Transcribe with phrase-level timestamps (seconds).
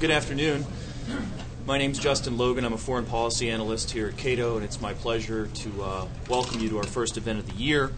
[0.00, 0.64] Good afternoon.
[1.66, 2.64] My name is Justin Logan.
[2.64, 6.60] I'm a foreign policy analyst here at Cato, and it's my pleasure to uh, welcome
[6.60, 7.90] you to our first event of the year.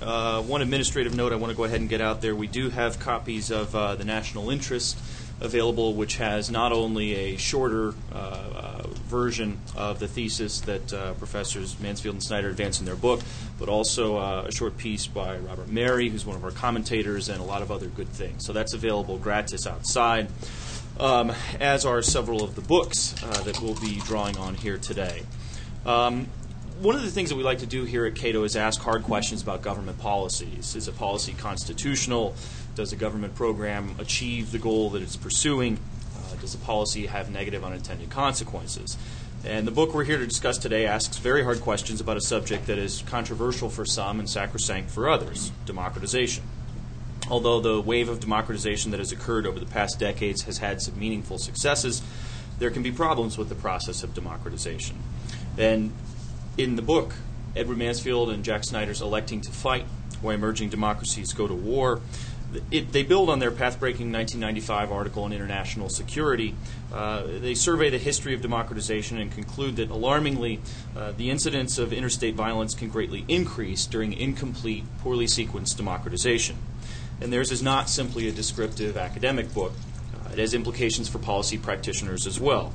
[0.00, 2.34] Uh, one administrative note I want to go ahead and get out there.
[2.34, 4.98] We do have copies of uh, the National Interest
[5.42, 11.12] available, which has not only a shorter uh, uh, version of the thesis that uh,
[11.14, 13.20] Professors Mansfield and Snyder advance in their book,
[13.58, 17.44] but also a short piece by Robert Merry, who's one of our commentators, and a
[17.44, 18.46] lot of other good things.
[18.46, 20.28] So that's available gratis outside
[20.98, 25.22] um, as are several of the books uh, that we'll be drawing on here today.
[25.84, 26.26] Um,
[26.80, 29.02] one of the things that we like to do here at Cato is ask hard
[29.02, 30.74] questions about government policies.
[30.74, 32.34] Is a policy constitutional?
[32.74, 35.78] Does a government program achieve the goal that it's pursuing?
[36.14, 38.98] Uh, does a policy have negative unintended consequences?
[39.44, 42.66] And the book we're here to discuss today asks very hard questions about a subject
[42.66, 46.42] that is controversial for some and sacrosanct for others democratization.
[47.28, 50.98] Although the wave of democratization that has occurred over the past decades has had some
[50.98, 52.02] meaningful successes,
[52.58, 54.96] there can be problems with the process of democratization.
[55.58, 55.92] And
[56.56, 57.14] in the book,
[57.54, 59.86] Edward Mansfield and Jack Snyder's Electing to Fight
[60.20, 62.00] Why Emerging Democracies Go to War,
[62.70, 66.54] it, they build on their path-breaking 1995 article on international security.
[66.92, 70.60] Uh, they survey the history of democratization and conclude that, alarmingly,
[70.96, 76.56] uh, the incidence of interstate violence can greatly increase during incomplete, poorly sequenced democratization.
[77.20, 79.72] And theirs is not simply a descriptive academic book,
[80.14, 82.72] uh, it has implications for policy practitioners as well.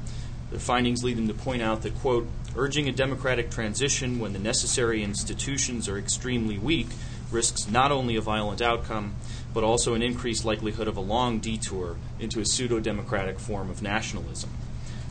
[0.49, 4.39] Their findings lead them to point out that, quote, urging a democratic transition when the
[4.39, 6.87] necessary institutions are extremely weak
[7.31, 9.15] risks not only a violent outcome,
[9.53, 13.81] but also an increased likelihood of a long detour into a pseudo democratic form of
[13.81, 14.49] nationalism.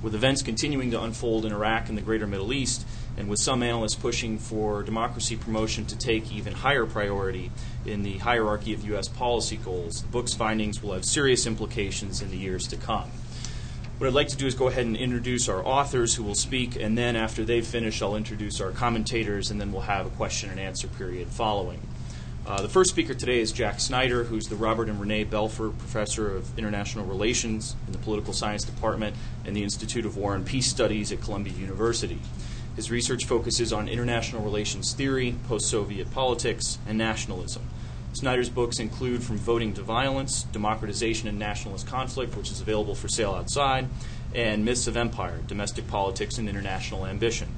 [0.02, 2.86] With events continuing to unfold in Iraq and the greater Middle East,
[3.20, 7.52] and with some analysts pushing for democracy promotion to take even higher priority
[7.84, 9.08] in the hierarchy of U.S.
[9.08, 13.10] policy goals, the book's findings will have serious implications in the years to come.
[13.98, 16.76] What I'd like to do is go ahead and introduce our authors who will speak,
[16.76, 20.48] and then after they've finished, I'll introduce our commentators, and then we'll have a question
[20.48, 21.82] and answer period following.
[22.46, 26.34] Uh, the first speaker today is Jack Snyder, who's the Robert and Renee Belfer Professor
[26.34, 29.14] of International Relations in the Political Science Department
[29.44, 32.18] and the Institute of War and Peace Studies at Columbia University.
[32.80, 37.62] His research focuses on international relations theory, post Soviet politics, and nationalism.
[38.14, 43.06] Snyder's books include From Voting to Violence, Democratization and Nationalist Conflict, which is available for
[43.06, 43.86] sale outside,
[44.34, 47.48] and Myths of Empire, Domestic Politics and International Ambition.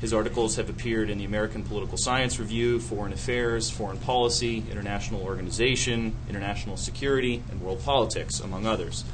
[0.00, 5.22] His articles have appeared in the American Political Science Review, Foreign Affairs, Foreign Policy, International
[5.22, 9.04] Organization, International Security, and World Politics, among others.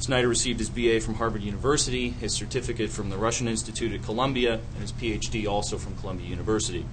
[0.00, 4.54] Snyder received his BA from Harvard University, his certificate from the Russian Institute at Columbia,
[4.54, 6.86] and his PhD also from Columbia University.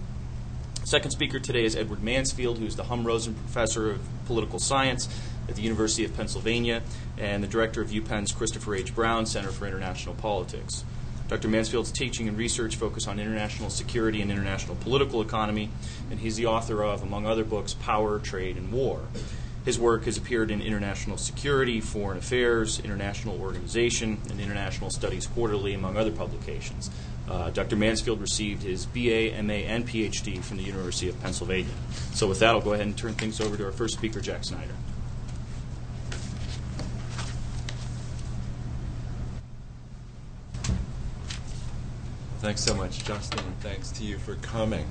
[0.84, 5.08] Second speaker today is Edward Mansfield, who's the Hum Rosen Professor of Political Science
[5.48, 6.82] at the University of Pennsylvania
[7.18, 8.94] and the director of UPenn's Christopher H.
[8.94, 10.84] Brown Center for International Politics.
[11.30, 11.48] Dr.
[11.48, 15.70] Mansfield's teaching and research focus on international security and international political economy,
[16.12, 19.02] and he's the author of, among other books, Power, Trade, and War.
[19.66, 25.74] His work has appeared in International Security, Foreign Affairs, International Organization, and International Studies Quarterly,
[25.74, 26.90] among other publications.
[27.30, 27.76] Uh, Dr.
[27.76, 31.74] Mansfield received his BA, MA, and PhD from the University of Pennsylvania.
[32.14, 34.46] So, with that, I'll go ahead and turn things over to our first speaker, Jack
[34.46, 34.74] Snyder.
[42.40, 44.86] Thanks so much, Justin, and thanks to you for coming.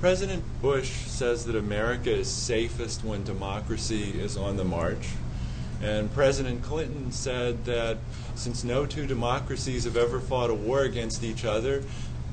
[0.00, 5.08] President Bush says that America is safest when democracy is on the march.
[5.82, 7.98] And President Clinton said that
[8.34, 11.82] since no two democracies have ever fought a war against each other,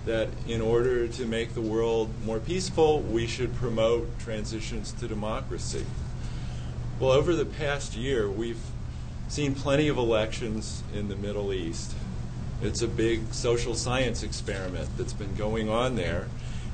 [0.05, 5.85] that in order to make the world more peaceful, we should promote transitions to democracy.
[6.99, 8.61] Well, over the past year, we've
[9.29, 11.93] seen plenty of elections in the Middle East.
[12.61, 16.27] It's a big social science experiment that's been going on there,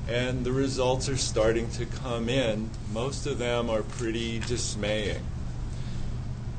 [0.09, 2.67] and the results are starting to come in.
[2.91, 5.23] Most of them are pretty dismaying.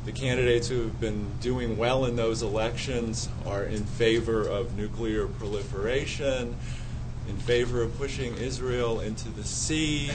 [0.05, 5.27] The candidates who have been doing well in those elections are in favor of nuclear
[5.27, 6.55] proliferation,
[7.29, 10.13] in favor of pushing Israel into the sea,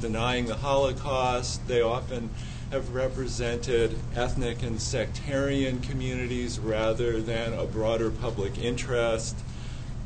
[0.00, 1.68] denying the Holocaust.
[1.68, 2.30] They often
[2.70, 9.36] have represented ethnic and sectarian communities rather than a broader public interest.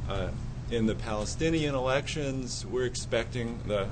[0.09, 0.29] Uh,
[0.71, 3.89] in the Palestinian elections, we're expecting the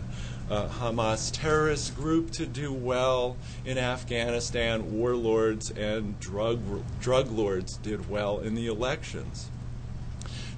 [0.50, 3.36] uh, Hamas terrorist group to do well.
[3.64, 6.60] In Afghanistan, warlords and drug,
[7.00, 9.50] drug lords did well in the elections.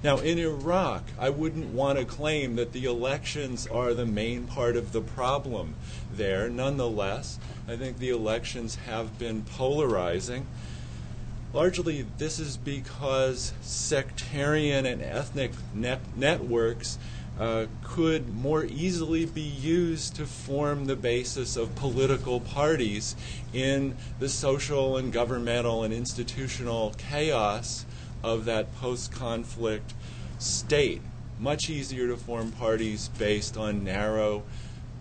[0.03, 4.75] Now, in Iraq, I wouldn't want to claim that the elections are the main part
[4.75, 5.75] of the problem
[6.13, 6.49] there.
[6.49, 10.45] Nonetheless, I think the elections have been polarizing.
[11.53, 16.99] Largely, this is because sectarian and ethnic net- networks
[17.39, 23.15] uh, could more easily be used to form the basis of political parties
[23.53, 27.85] in the social and governmental and institutional chaos
[28.23, 29.93] of that post conflict
[30.39, 31.01] state.
[31.39, 34.43] Much easier to form parties based on narrow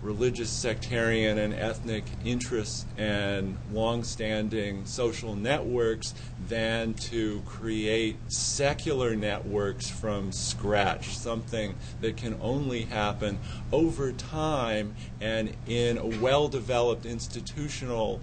[0.06, 6.14] religious, sectarian, and ethnic interests and long-standing social networks
[6.48, 13.38] than to create secular networks from scratch, something that can only happen
[13.72, 18.20] over time and in a well-developed institutional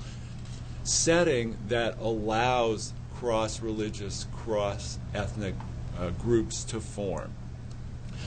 [0.83, 5.55] setting that allows cross-religious, cross-ethnic
[5.99, 7.33] uh, groups to form.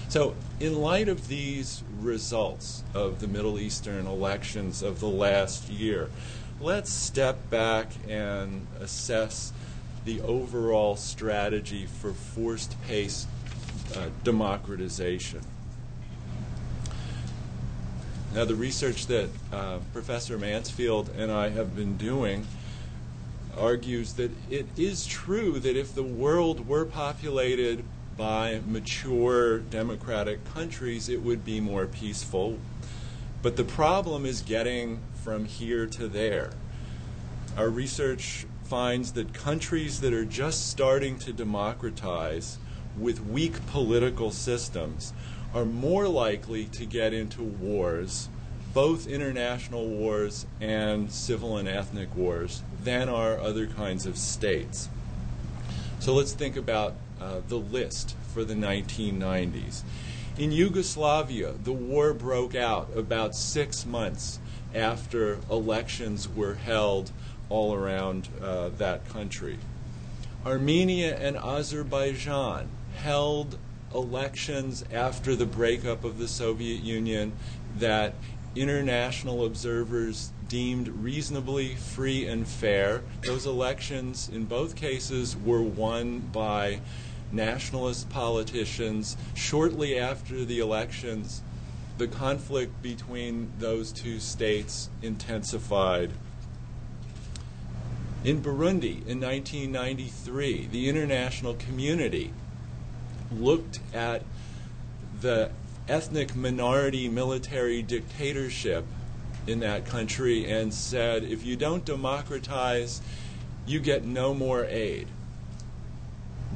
[0.08, 6.10] So, in light of these results of the Middle Eastern elections of the last year,
[6.60, 9.52] let's step back and assess
[10.04, 13.26] the overall strategy for forced pace
[13.96, 15.40] uh, democratization.
[18.32, 22.46] Now, the research that uh, Professor Mansfield and I have been doing
[23.58, 27.82] argues that it is true that if the world were populated
[28.16, 32.58] by mature democratic countries, it would be more peaceful.
[33.42, 36.50] But the problem is getting from here to there.
[37.56, 42.58] Our research finds that countries that are just starting to democratize
[42.98, 45.12] with weak political systems
[45.54, 48.28] are more likely to get into wars,
[48.74, 54.88] both international wars and civil and ethnic wars, than are other kinds of states.
[55.98, 59.82] So let's think about uh, the list for the 1990s.
[60.38, 64.38] In Yugoslavia, the war broke out about six months
[64.74, 67.10] after elections were held
[67.48, 69.58] all around uh, that country.
[70.44, 73.58] Armenia and Azerbaijan held
[73.94, 77.32] elections after the breakup of the Soviet Union
[77.78, 78.14] that
[78.54, 83.02] international observers deemed reasonably free and fair.
[83.22, 86.80] Those elections, in both cases, were won by
[87.36, 89.16] nationalist politicians.
[89.34, 91.42] Shortly after the elections,
[91.98, 96.10] the conflict between those two states intensified.
[98.24, 102.32] In Burundi in 1993, the international community
[103.30, 104.22] looked at
[105.20, 105.50] the
[105.88, 108.84] ethnic minority military dictatorship
[109.46, 113.00] in that country and said, if you don't democratize,
[113.64, 115.06] you get no more aid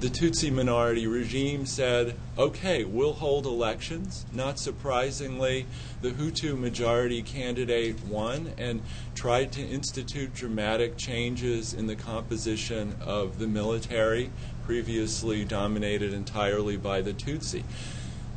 [0.01, 4.25] the Tutsi minority regime said, okay, we'll hold elections.
[4.33, 5.67] Not surprisingly,
[6.01, 8.81] the Hutu majority candidate won and
[9.15, 14.31] tried to institute dramatic changes in the composition of the military,
[14.65, 17.63] previously dominated entirely by the Tutsi.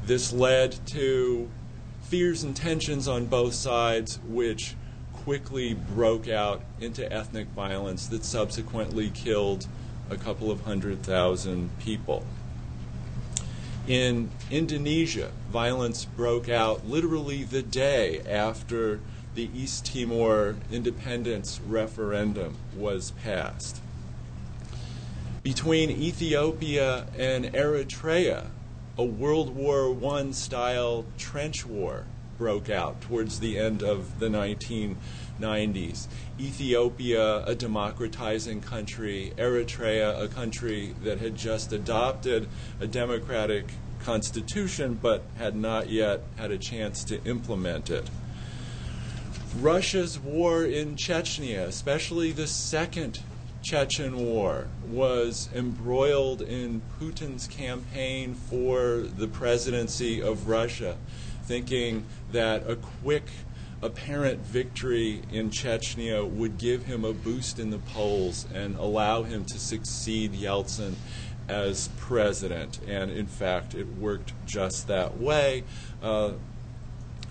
[0.05, 1.49] This led to
[2.01, 4.75] fears and tensions on both sides, which
[5.13, 9.65] quickly broke out into ethnic violence that subsequently killed
[10.13, 12.25] a couple of hundred thousand people.
[13.87, 19.01] In Indonesia, violence broke out literally the day after
[19.35, 23.81] the East Timor independence referendum was passed.
[25.41, 28.45] Between Ethiopia and Eritrea,
[28.97, 32.05] a World War I style trench war
[32.37, 34.29] broke out towards the end of the
[35.39, 36.07] 1990s.
[36.39, 42.47] Ethiopia, a democratizing country, Eritrea, a country that had just adopted
[42.79, 43.65] a democratic
[43.99, 48.09] constitution but had not yet had a chance to implement it.
[49.59, 53.19] Russia's war in Chechnya, especially the second
[53.61, 60.97] Chechen war, was embroiled in Putin's campaign for the presidency of Russia,
[61.45, 63.25] thinking that a quick
[63.83, 69.43] apparent victory in Chechnya would give him a boost in the polls and allow him
[69.45, 70.93] to succeed Yeltsin
[71.49, 72.79] as president.
[72.87, 75.65] And in fact, it worked just that way.
[76.01, 76.33] Uh,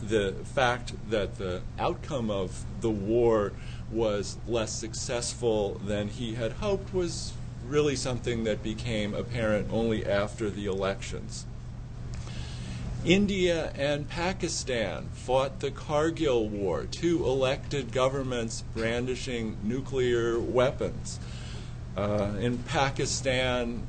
[0.03, 3.53] the fact that the outcome of the war
[3.91, 7.33] was less successful than he had hoped was
[7.67, 11.47] really something that became apparent only after the elections.
[13.05, 21.19] India and Pakistan fought the Kargil War, two elected governments brandishing nuclear weapons.
[21.97, 23.89] Uh, in Pakistan,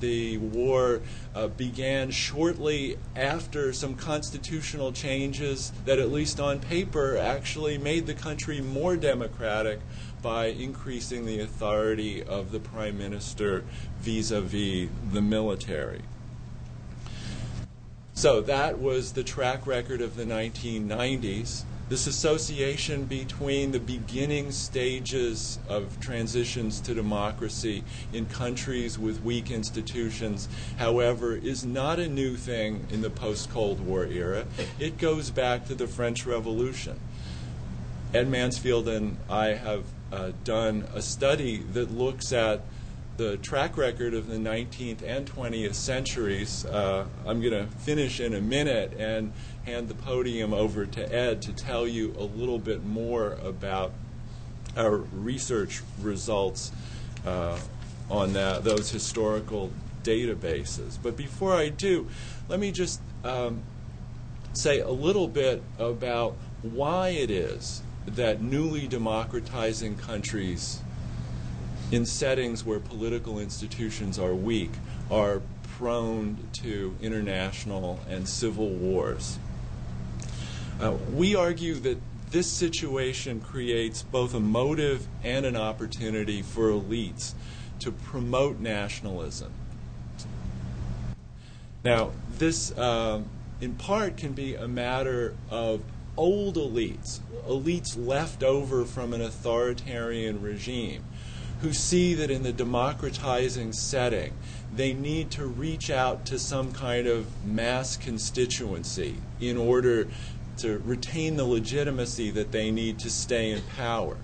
[0.00, 1.00] the war
[1.34, 8.14] uh, began shortly after some constitutional changes that, at least on paper, actually made the
[8.14, 9.80] country more democratic
[10.20, 13.64] by increasing the authority of the prime minister
[14.00, 16.02] vis a vis the military.
[18.14, 21.64] So that was the track record of the 1990s.
[21.88, 30.48] This association between the beginning stages of transitions to democracy in countries with weak institutions,
[30.78, 34.46] however, is not a new thing in the post Cold War era.
[34.78, 37.00] It goes back to the French Revolution.
[38.14, 42.60] Ed Mansfield and I have uh, done a study that looks at
[43.16, 46.64] the track record of the 19th and 20th centuries.
[46.64, 49.32] Uh, I'm going to finish in a minute and
[49.64, 53.92] hand the podium over to Ed to tell you a little bit more about
[54.76, 56.72] our research results
[57.26, 57.58] uh,
[58.10, 59.70] on that, those historical
[60.02, 60.98] databases.
[61.02, 62.08] But before I do,
[62.48, 63.62] let me just um,
[64.52, 70.80] say a little bit about why it is that newly democratizing countries
[71.92, 74.70] in settings where political institutions are weak
[75.10, 75.42] are
[75.76, 79.38] prone to international and civil wars.
[80.80, 81.98] Uh, we argue that
[82.30, 87.34] this situation creates both a motive and an opportunity for elites
[87.78, 89.52] to promote nationalism.
[91.84, 93.28] Now, this um,
[93.60, 95.82] in part can be a matter of
[96.16, 101.04] old elites, elites left over from an authoritarian regime
[101.62, 104.32] who see that in the democratizing setting,
[104.74, 110.08] they need to reach out to some kind of mass constituency in order
[110.56, 114.16] to retain the legitimacy that they need to stay in power.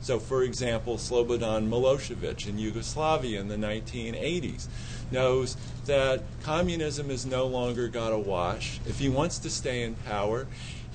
[0.00, 4.66] So, for example, Slobodan Milosevic in Yugoslavia in the 1980s
[5.12, 8.80] knows that communism has no longer got a wash.
[8.86, 10.48] If he wants to stay in power,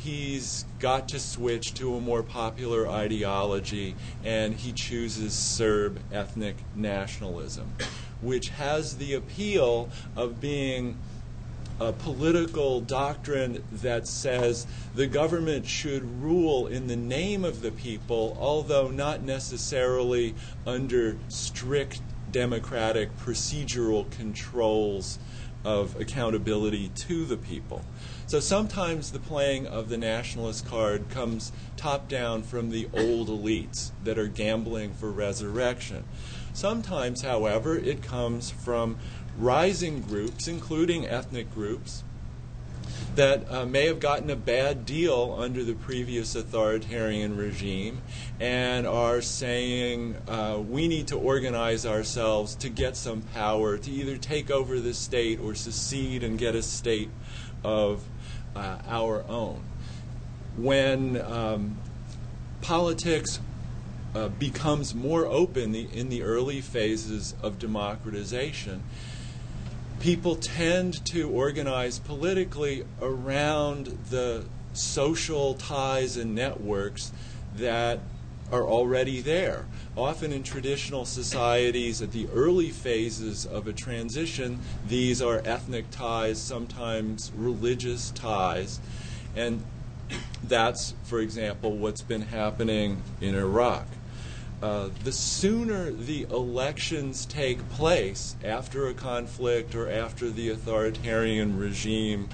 [0.07, 7.73] he's got to switch to a more popular ideology, and he chooses Serb ethnic nationalism,
[8.21, 10.97] which has the appeal of being
[11.81, 18.35] a political doctrine that says the government should rule in the name of the people,
[18.39, 20.33] although not necessarily
[20.65, 25.19] under strict democratic procedural controls
[25.65, 27.83] of accountability to the people.
[28.27, 33.91] So sometimes the playing of the nationalist card comes top down from the old elites
[34.03, 36.03] that are gambling for resurrection.
[36.51, 38.97] Sometimes, however, it comes from
[39.37, 42.03] rising groups, including ethnic groups,
[43.15, 48.01] that uh, may have gotten a bad deal under the previous authoritarian regime
[48.41, 54.17] and are saying uh, we need to organize ourselves to get some power to either
[54.17, 57.09] take over the state or secede and get a state
[57.63, 58.03] of
[58.57, 59.61] uh, our own.
[60.57, 61.77] When um,
[62.61, 63.39] politics
[64.15, 68.83] uh, becomes more open the, in the early phases of democratization,
[69.99, 77.11] people tend to organize politically around the social ties and networks
[77.55, 77.99] that
[78.51, 79.65] are already there.
[79.95, 86.41] Often in traditional societies, at the early phases of a transition, these are ethnic ties,
[86.41, 88.79] sometimes religious ties.
[89.35, 89.63] And
[90.43, 93.87] that's, for example, what's been happening in Iraq.
[94.61, 102.27] Uh, the sooner the elections take place after a conflict or after the authoritarian regime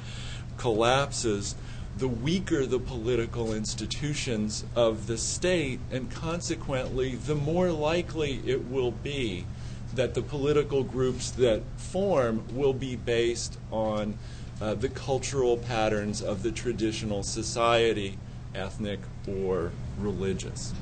[0.57, 1.55] collapses,
[1.97, 8.91] the weaker the political institutions of the state, and consequently, the more likely it will
[8.91, 9.45] be
[9.93, 14.17] that the political groups that form will be based on
[14.59, 18.17] uh, the cultural patterns of the traditional society,
[18.55, 20.73] ethnic or religious.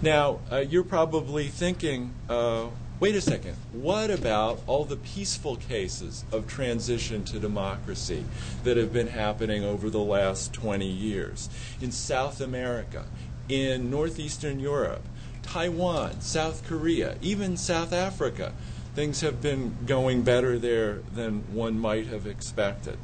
[0.00, 2.66] Now, uh, you're probably thinking, uh,
[3.02, 8.24] wait a second, what about all the peaceful cases of transition to democracy
[8.62, 11.48] that have been happening over the last 20 years?
[11.80, 13.06] In South America,
[13.48, 15.02] in Northeastern Europe,
[15.42, 18.52] Taiwan, South Korea, even South Africa,
[18.94, 22.98] things have been going better there than one might have expected.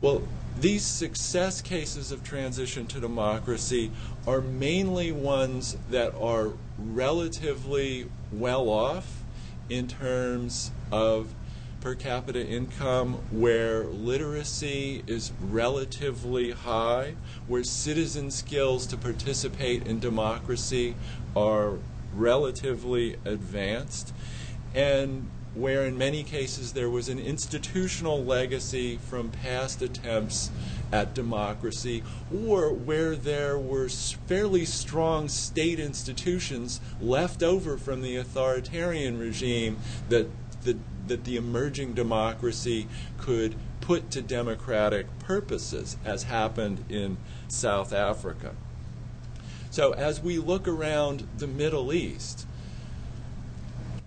[0.00, 0.22] Well,
[0.58, 3.92] these success cases of transition to democracy
[4.26, 9.22] are mainly ones that are relatively well off
[9.68, 11.34] in terms of
[11.80, 17.14] per capita income, where literacy is relatively high,
[17.46, 20.94] where citizen skills to participate in democracy
[21.36, 21.78] are
[22.14, 24.12] relatively advanced.
[24.74, 30.50] And where in many cases there was an institutional legacy from past attempts
[30.92, 32.02] at democracy,
[32.34, 39.78] or where there were fairly strong state institutions left over from the authoritarian regime
[40.08, 40.28] that
[40.64, 40.76] the,
[41.06, 42.86] that the emerging democracy
[43.18, 47.16] could put to democratic purposes, as happened in
[47.48, 48.54] South Africa.
[49.70, 52.46] So, as we look around the Middle East,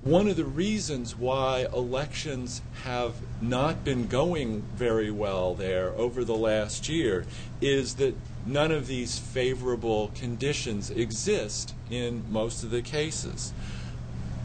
[0.04, 6.36] one of the reasons why elections have not been going very well there over the
[6.36, 7.24] last year
[7.62, 8.16] is that
[8.46, 13.54] none of these favorable conditions exist in most of the cases.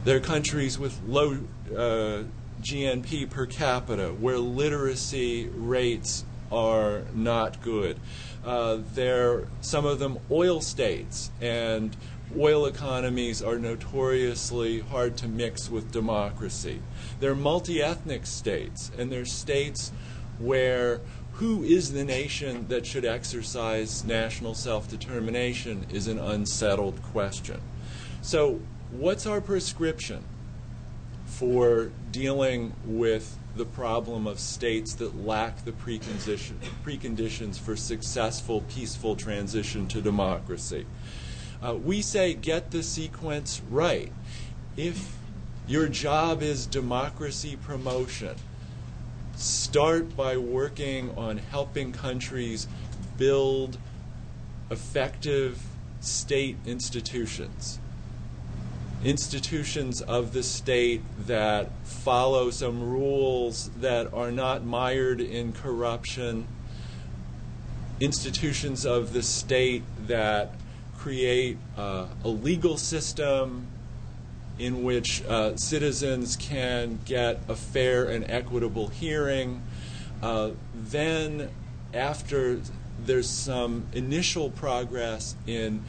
[0.05, 1.39] There are countries with low
[1.75, 2.25] uh,
[2.61, 7.99] GNP per capita where literacy rates are not good.
[8.45, 11.97] Uh, they're some of them oil states and
[12.39, 16.81] oil economies are notoriously hard to mix with democracy.
[17.21, 19.93] They're multi ethnic states, and they're states
[20.39, 21.01] where
[21.33, 27.61] who is the nation that should exercise national self determination is an unsettled question.
[28.23, 30.25] So, what's our prescription
[31.27, 36.55] for dealing with the problem of states that lack the precondition,
[36.85, 40.87] preconditions for successful, peaceful transition to democracy?
[41.63, 44.13] Uh, we say get the sequence right.
[44.77, 45.17] If
[45.67, 48.37] your job is democracy promotion,
[49.37, 52.69] start by working on helping countries
[53.17, 53.79] build
[54.71, 55.63] effective
[56.01, 57.79] state institutions.
[59.05, 66.47] Institutions of the state that follow some rules that are not mired in corruption.
[68.01, 70.55] Institutions of the state that
[71.07, 73.65] create uh, a legal system
[74.59, 79.63] in which uh, citizens can get a fair and equitable hearing.
[80.21, 81.49] Uh, then,
[81.95, 82.61] after
[82.99, 85.81] there's some initial progress in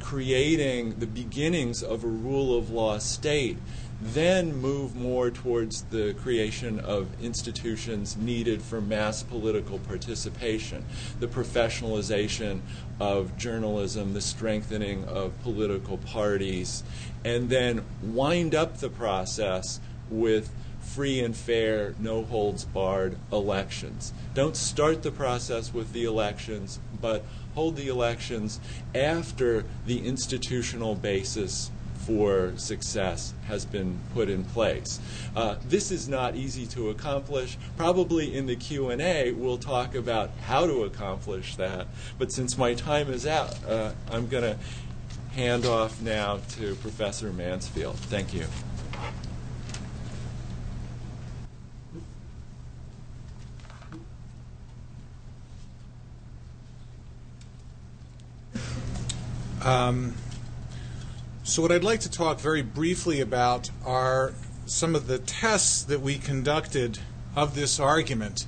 [0.00, 3.56] creating the beginnings of a rule of law state,
[4.02, 10.84] then move more towards the creation of institutions needed for mass political participation,
[11.20, 12.60] the professionalization
[12.98, 16.82] of journalism, the strengthening of political parties,
[17.24, 24.12] and then wind up the process with free and fair, no holds barred elections.
[24.34, 28.60] Don't start the process with the elections, but hold the elections
[28.94, 31.70] after the institutional basis
[32.06, 35.00] for success has been put in place.
[35.36, 37.56] Uh, this is not easy to accomplish.
[37.76, 41.86] Probably in the Q&A we'll talk about how to accomplish that.
[42.18, 44.58] But since my time is out, uh, I'm going to
[45.34, 47.96] hand off now to Professor Mansfield.
[47.96, 48.46] Thank you.
[59.64, 60.14] Um,
[61.44, 64.32] so, what I'd like to talk very briefly about are
[64.64, 67.00] some of the tests that we conducted
[67.34, 68.46] of this argument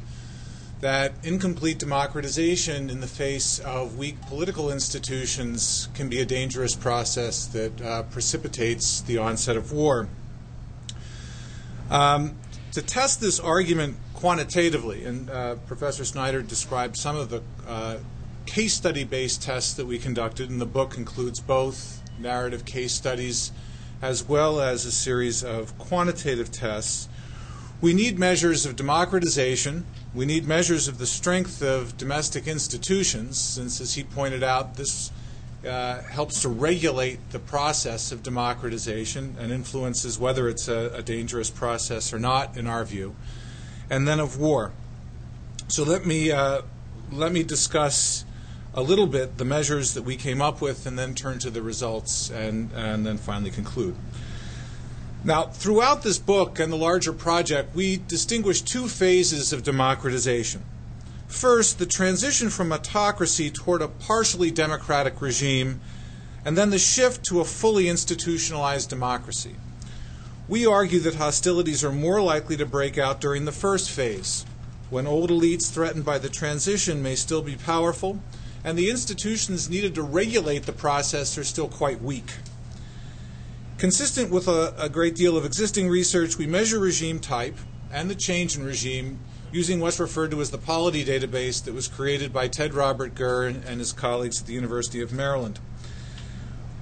[0.80, 7.46] that incomplete democratization in the face of weak political institutions can be a dangerous process
[7.46, 10.08] that uh, precipitates the onset of war.
[11.90, 12.36] Um,
[12.72, 17.96] to test this argument quantitatively, and uh, Professor Snyder described some of the uh,
[18.46, 23.52] case study based tests that we conducted, and the book includes both narrative case studies,
[24.02, 27.08] as well as a series of quantitative tests.
[27.80, 29.84] We need measures of democratization.
[30.14, 35.10] We need measures of the strength of domestic institutions, since, as he pointed out, this
[35.66, 41.50] uh, helps to regulate the process of democratization and influences whether it's a, a dangerous
[41.50, 43.14] process or not, in our view.
[43.90, 44.72] And then of war.
[45.68, 46.62] So let me uh,
[47.10, 48.24] let me discuss
[48.76, 51.62] a little bit the measures that we came up with and then turn to the
[51.62, 53.94] results and, and then finally conclude.
[55.22, 60.62] Now, throughout this book and the larger project, we distinguish two phases of democratization.
[61.28, 65.80] First, the transition from autocracy toward a partially democratic regime,
[66.44, 69.56] and then the shift to a fully institutionalized democracy.
[70.46, 74.44] We argue that hostilities are more likely to break out during the first phase,
[74.90, 78.20] when old elites threatened by the transition may still be powerful
[78.64, 82.32] and the institutions needed to regulate the process are still quite weak.
[83.76, 87.56] Consistent with a, a, great deal of existing research, we measure regime type
[87.92, 89.18] and the change in regime
[89.52, 93.46] using what's referred to as the Polity database that was created by Ted Robert Gurr
[93.46, 95.60] and his colleagues at the University of Maryland.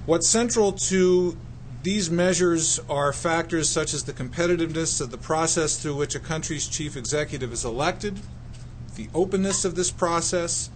[0.05, 1.37] What's central to
[1.83, 6.67] these measures are factors such as the competitiveness of the process through which a country's
[6.67, 8.19] chief executive is elected,
[8.95, 10.69] the openness of this process,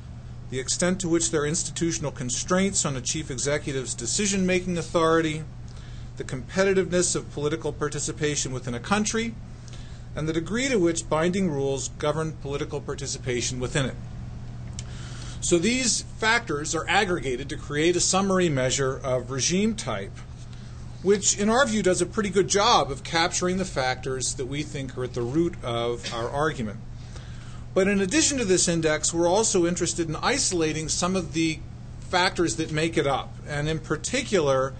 [0.50, 5.44] the extent to which there are institutional constraints on a chief executive's decision making authority,
[6.16, 9.36] the competitiveness of political participation within a country,
[10.16, 13.96] and the degree to which binding rules govern political participation within it.
[15.42, 20.18] So these factors are aggregated to create a summary measure of regime type,
[21.04, 24.64] which, in our view, does a pretty good job of capturing the factors that we
[24.64, 26.80] think are at the root of our argument.
[27.78, 31.60] But in addition to this index, we're also interested in isolating some of the
[32.00, 34.74] factors that make it up, and in particular,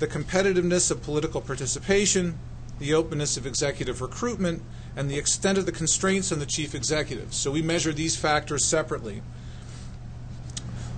[0.00, 2.40] the competitiveness of political participation,
[2.80, 4.62] the openness of executive recruitment,
[4.96, 7.34] and the extent of the constraints on the chief executive.
[7.34, 9.22] So we measure these factors separately.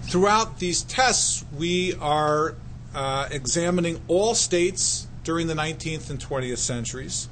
[0.05, 2.55] Throughout these tests, we are
[2.95, 7.29] uh, examining all states during the 19th and 20th centuries.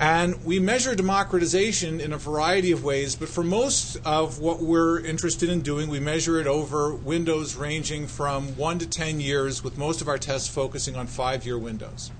[0.00, 4.98] And we measure democratization in a variety of ways, but for most of what we're
[4.98, 9.76] interested in doing, we measure it over windows ranging from 1 to 10 years, with
[9.76, 12.10] most of our tests focusing on five year windows.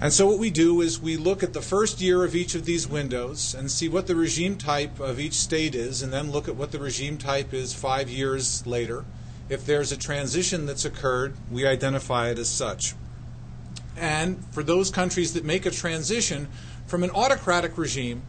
[0.00, 2.64] And so what we do is we look at the first year of each of
[2.64, 6.46] these windows and see what the regime type of each state is, and then look
[6.46, 9.04] at what the regime type is five years later.
[9.48, 12.94] If there's a transition that's occurred, we identify it as such.
[13.96, 16.48] And for those countries that make a transition
[16.86, 18.22] from an autocratic regime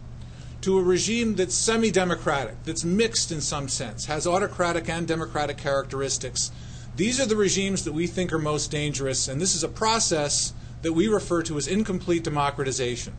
[0.62, 5.58] to a regime that's semi democratic, that's mixed in some sense, has autocratic and democratic
[5.58, 6.52] characteristics,
[6.96, 10.54] these are the regimes that we think are most dangerous, and this is a process
[10.82, 13.14] that we refer to as incomplete democratization.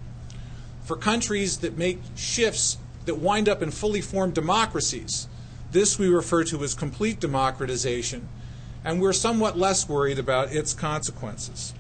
[0.85, 2.77] For countries that make shifts
[3.07, 5.27] that wind up in fully formed democracies,
[5.71, 8.29] this we refer to as complete democratization,
[8.85, 11.73] and we're somewhat less worried about its consequences.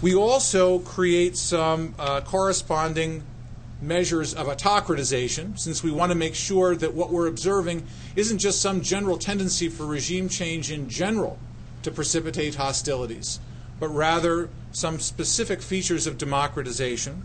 [0.00, 3.24] We also create some uh, corresponding
[3.82, 7.84] measures of autocratization, since we want to make sure that what we're observing
[8.14, 11.36] isn't just some general tendency for regime change in general
[11.82, 13.40] to precipitate hostilities,
[13.80, 17.24] but rather some specific features of democratization.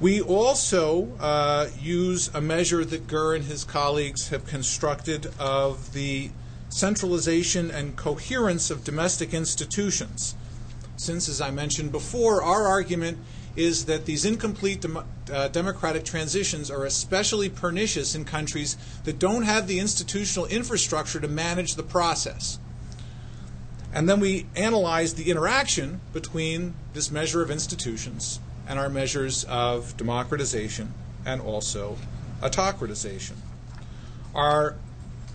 [0.00, 6.30] We also uh, use a measure that Gurr and his colleagues have constructed of the
[6.70, 10.34] centralization and coherence of domestic institutions
[10.96, 13.18] since, as I mentioned before, our argument
[13.56, 19.42] is that these incomplete dem- uh, democratic transitions are especially pernicious in countries that don't
[19.42, 22.58] have the institutional infrastructure to manage the process.
[23.92, 29.96] And then we analyze the interaction between this measure of institutions and our measures of
[29.96, 30.92] democratization
[31.24, 31.96] and also
[32.42, 33.34] autocratization.
[34.34, 34.74] Our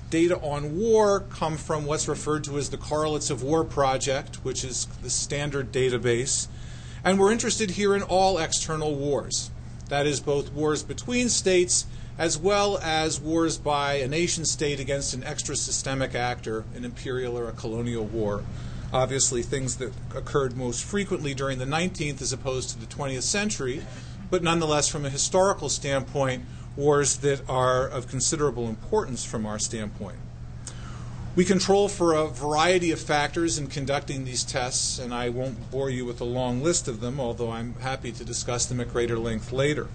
[0.09, 4.63] Data on war come from what's referred to as the Correlates of War Project, which
[4.63, 6.47] is the standard database.
[7.03, 9.51] And we're interested here in all external wars.
[9.89, 11.85] That is, both wars between states
[12.17, 17.37] as well as wars by a nation state against an extra systemic actor, an imperial
[17.37, 18.43] or a colonial war.
[18.91, 23.83] Obviously, things that occurred most frequently during the 19th as opposed to the 20th century,
[24.29, 26.43] but nonetheless, from a historical standpoint,
[26.79, 30.17] wars that are of considerable importance from our standpoint.
[31.35, 35.89] We control for a variety of factors in conducting these tests, and I won't bore
[35.89, 39.19] you with a long list of them, although I'm happy to discuss them at greater
[39.19, 39.89] length later.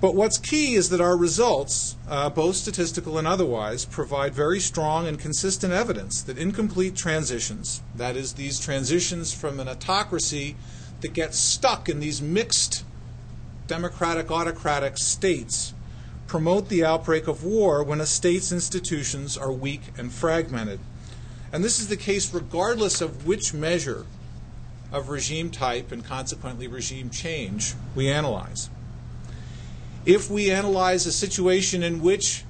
[0.00, 5.06] But what's key is that our results, uh, both statistical and otherwise, provide very strong
[5.06, 10.56] and consistent evidence that incomplete transitions, that is, these transitions from an autocracy
[11.00, 12.84] that gets stuck in these mixed
[13.66, 15.74] democratic autocratic states
[16.26, 20.80] promote the outbreak of war when a state's institutions are weak and fragmented.
[21.52, 24.06] And this is the case regardless of which measure
[24.92, 28.70] of regime type and consequently regime change we analyze.
[30.04, 32.44] If we analyze a situation in which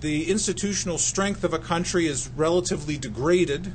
[0.00, 3.74] the institutional strength of a country is relatively degraded,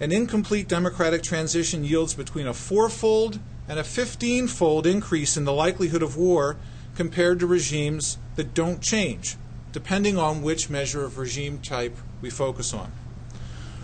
[0.00, 3.38] an incomplete democratic transition yields between a fourfold
[3.70, 6.56] and a 15 fold increase in the likelihood of war
[6.96, 9.36] compared to regimes that don't change,
[9.70, 12.90] depending on which measure of regime type we focus on.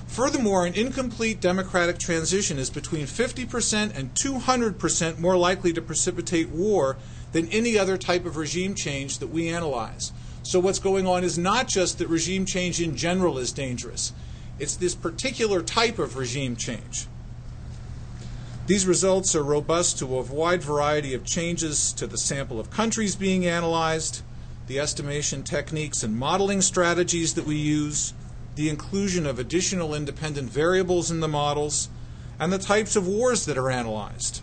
[0.09, 6.97] Furthermore, an incomplete democratic transition is between 50% and 200% more likely to precipitate war
[7.31, 10.13] than any other type of regime change that we analyze.
[10.43, 14.13] So, what's going on is not just that regime change in general is dangerous,
[14.59, 17.07] it's this particular type of regime change.
[18.67, 23.15] These results are robust to a wide variety of changes to the sample of countries
[23.15, 24.23] being analyzed,
[24.67, 28.13] the estimation techniques and modeling strategies that we use,
[28.57, 31.89] the inclusion of additional independent variables in the models,
[32.41, 34.43] and the types of wars that are analyzed.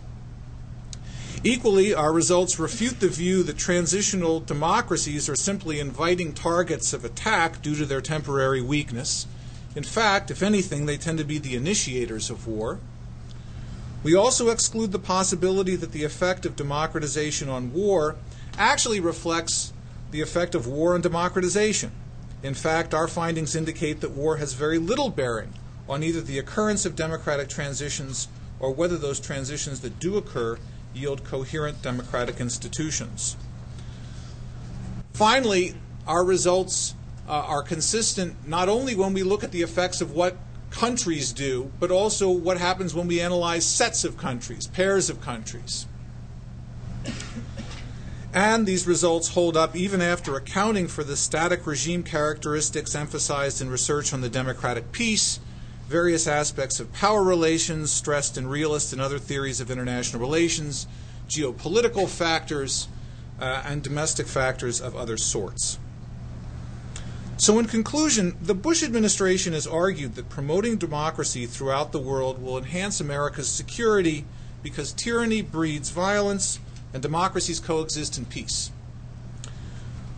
[1.42, 7.60] Equally, our results refute the view that transitional democracies are simply inviting targets of attack
[7.60, 9.26] due to their temporary weakness.
[9.76, 12.80] In fact, if anything, they tend to be the initiators of war.
[14.04, 18.16] We also exclude the possibility that the effect of democratization on war
[18.58, 19.72] actually reflects
[20.10, 21.90] the effect of war on democratization.
[22.42, 25.54] In fact, our findings indicate that war has very little bearing
[25.88, 28.28] on either the occurrence of democratic transitions
[28.60, 30.58] or whether those transitions that do occur
[30.92, 33.36] yield coherent democratic institutions.
[35.14, 35.74] Finally,
[36.06, 36.94] our results
[37.26, 40.36] uh, are consistent not only when we look at the effects of what
[40.74, 45.86] countries do, but also what happens when we analyze sets of countries, pairs of countries.
[48.32, 53.70] And these results hold up even after accounting for the static regime characteristics emphasized in
[53.70, 55.38] research on the democratic peace,
[55.88, 60.88] various aspects of power relations stressed in realist and other theories of international relations,
[61.28, 62.88] geopolitical factors,
[63.40, 65.78] uh, and domestic factors of other sorts.
[67.36, 72.56] So, in conclusion, the Bush administration has argued that promoting democracy throughout the world will
[72.56, 74.24] enhance America's security
[74.62, 76.60] because tyranny breeds violence
[76.92, 78.70] and democracies coexist in peace.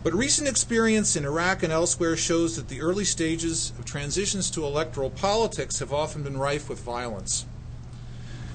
[0.05, 4.65] But recent experience in Iraq and elsewhere shows that the early stages of transitions to
[4.65, 7.47] electoral politics have often been rife with violence.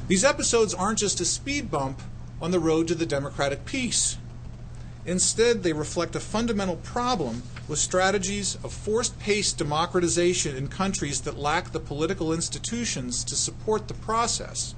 [0.07, 1.99] These episodes aren't just a speed bump
[2.41, 4.17] on the road to the democratic peace.
[5.05, 11.39] Instead, they reflect a fundamental problem with strategies of forced paced democratization in countries that
[11.39, 14.75] lack the political institutions to support the process.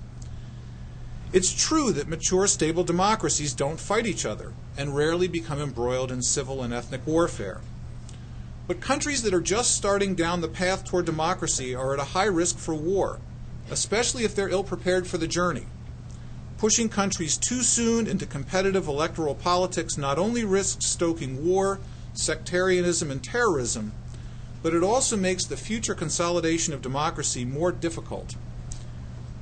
[1.32, 6.22] It's true that mature, stable democracies don't fight each other and rarely become embroiled in
[6.22, 7.62] civil and ethnic warfare.
[8.68, 12.26] But countries that are just starting down the path toward democracy are at a high
[12.26, 13.20] risk for war,
[13.72, 15.66] especially if they're ill prepared for the journey.
[16.60, 21.80] Pushing countries too soon into competitive electoral politics not only risks stoking war,
[22.14, 23.94] sectarianism, and terrorism,
[24.62, 28.36] but it also makes the future consolidation of democracy more difficult.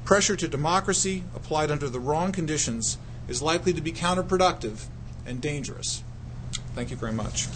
[0.05, 4.85] Pressure to democracy, applied under the wrong conditions, is likely to be counterproductive
[5.25, 6.03] and dangerous.
[6.73, 7.47] Thank you very much.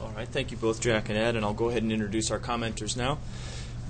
[0.00, 2.38] All right, thank you both, Jack and Ed, and I'll go ahead and introduce our
[2.38, 3.18] commenters now.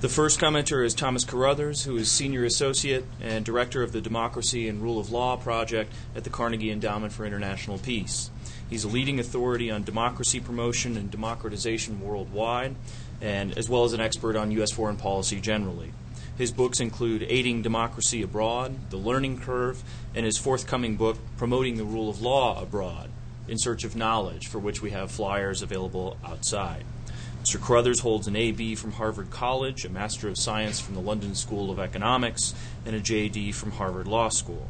[0.05, 4.69] The first commenter is Thomas Carothers, who is Senior Associate and Director of the Democracy
[4.69, 8.31] and Rule of Law Project at the Carnegie Endowment for International Peace.
[8.69, 12.75] He's a leading authority on democracy promotion and democratization worldwide,
[13.23, 14.73] and as well as an expert on U.S.
[14.73, 15.95] foreign policy generally.
[16.37, 19.83] His books include Aiding Democracy Abroad, The Learning Curve,
[20.15, 23.09] and his forthcoming book, Promoting the Rule of Law Abroad
[23.49, 26.85] In Search of Knowledge, for which we have flyers available outside.
[27.45, 27.61] Mr.
[27.61, 31.71] Carothers holds an AB from Harvard College, a Master of Science from the London School
[31.71, 32.55] of Economics,
[32.87, 34.67] and a JD from Harvard Law School.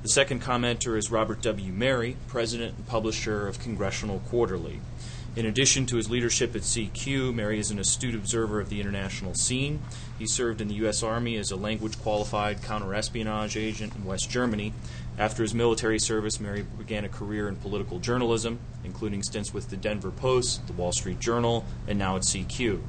[0.00, 1.70] The second commenter is Robert W.
[1.70, 4.80] Merry, President and Publisher of Congressional Quarterly.
[5.36, 9.34] In addition to his leadership at CQ, Merry is an astute observer of the international
[9.34, 9.82] scene.
[10.18, 11.02] He served in the U.S.
[11.02, 14.72] Army as a language qualified counterespionage agent in West Germany.
[15.18, 19.76] After his military service, Merry began a career in political journalism, including stints with the
[19.76, 22.80] Denver Post, the Wall Street Journal, and now at CQ.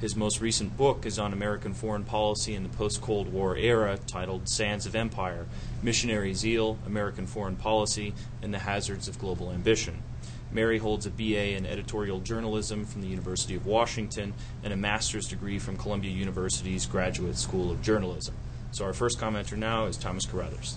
[0.00, 4.00] His most recent book is on American foreign policy in the post Cold War era,
[4.04, 5.46] titled Sands of Empire
[5.80, 10.02] Missionary Zeal, American Foreign Policy, and the Hazards of Global Ambition.
[10.50, 15.28] Merry holds a BA in editorial journalism from the University of Washington and a master's
[15.28, 18.34] degree from Columbia University's Graduate School of Journalism.
[18.72, 20.76] So, our first commenter now is Thomas Carothers.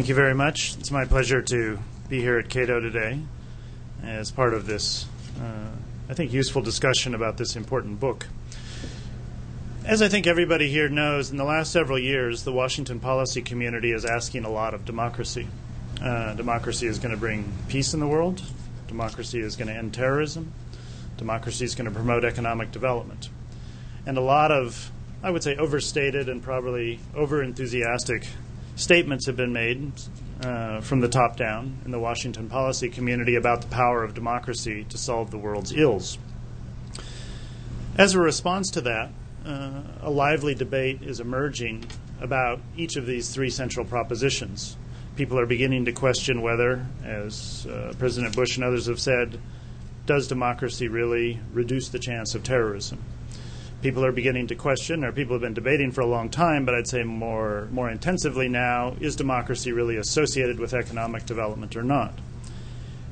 [0.00, 0.78] Thank you very much.
[0.78, 3.20] It's my pleasure to be here at Cato today
[4.02, 5.04] as part of this,
[5.38, 5.68] uh,
[6.08, 8.26] I think, useful discussion about this important book.
[9.84, 13.92] As I think everybody here knows, in the last several years, the Washington policy community
[13.92, 15.46] is asking a lot of democracy.
[16.02, 18.40] Uh, democracy is going to bring peace in the world,
[18.88, 20.50] democracy is going to end terrorism,
[21.18, 23.28] democracy is going to promote economic development.
[24.06, 24.90] And a lot of,
[25.22, 28.26] I would say, overstated and probably over enthusiastic
[28.80, 29.92] statements have been made
[30.42, 34.84] uh, from the top down in the Washington policy community about the power of democracy
[34.88, 36.18] to solve the world's ills.
[37.96, 39.10] As a response to that,
[39.44, 41.84] uh, a lively debate is emerging
[42.20, 44.76] about each of these three central propositions.
[45.16, 49.38] People are beginning to question whether, as uh, President Bush and others have said,
[50.06, 52.98] does democracy really reduce the chance of terrorism?
[53.82, 56.74] People are beginning to question, or people have been debating for a long time, but
[56.74, 62.12] I'd say more, more intensively now is democracy really associated with economic development or not?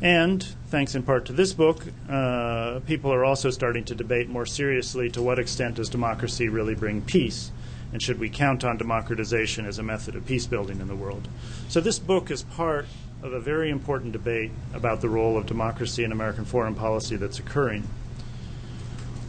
[0.00, 4.46] And thanks in part to this book, uh, people are also starting to debate more
[4.46, 7.50] seriously to what extent does democracy really bring peace?
[7.92, 11.26] And should we count on democratization as a method of peace building in the world?
[11.68, 12.86] So, this book is part
[13.22, 17.38] of a very important debate about the role of democracy in American foreign policy that's
[17.38, 17.88] occurring.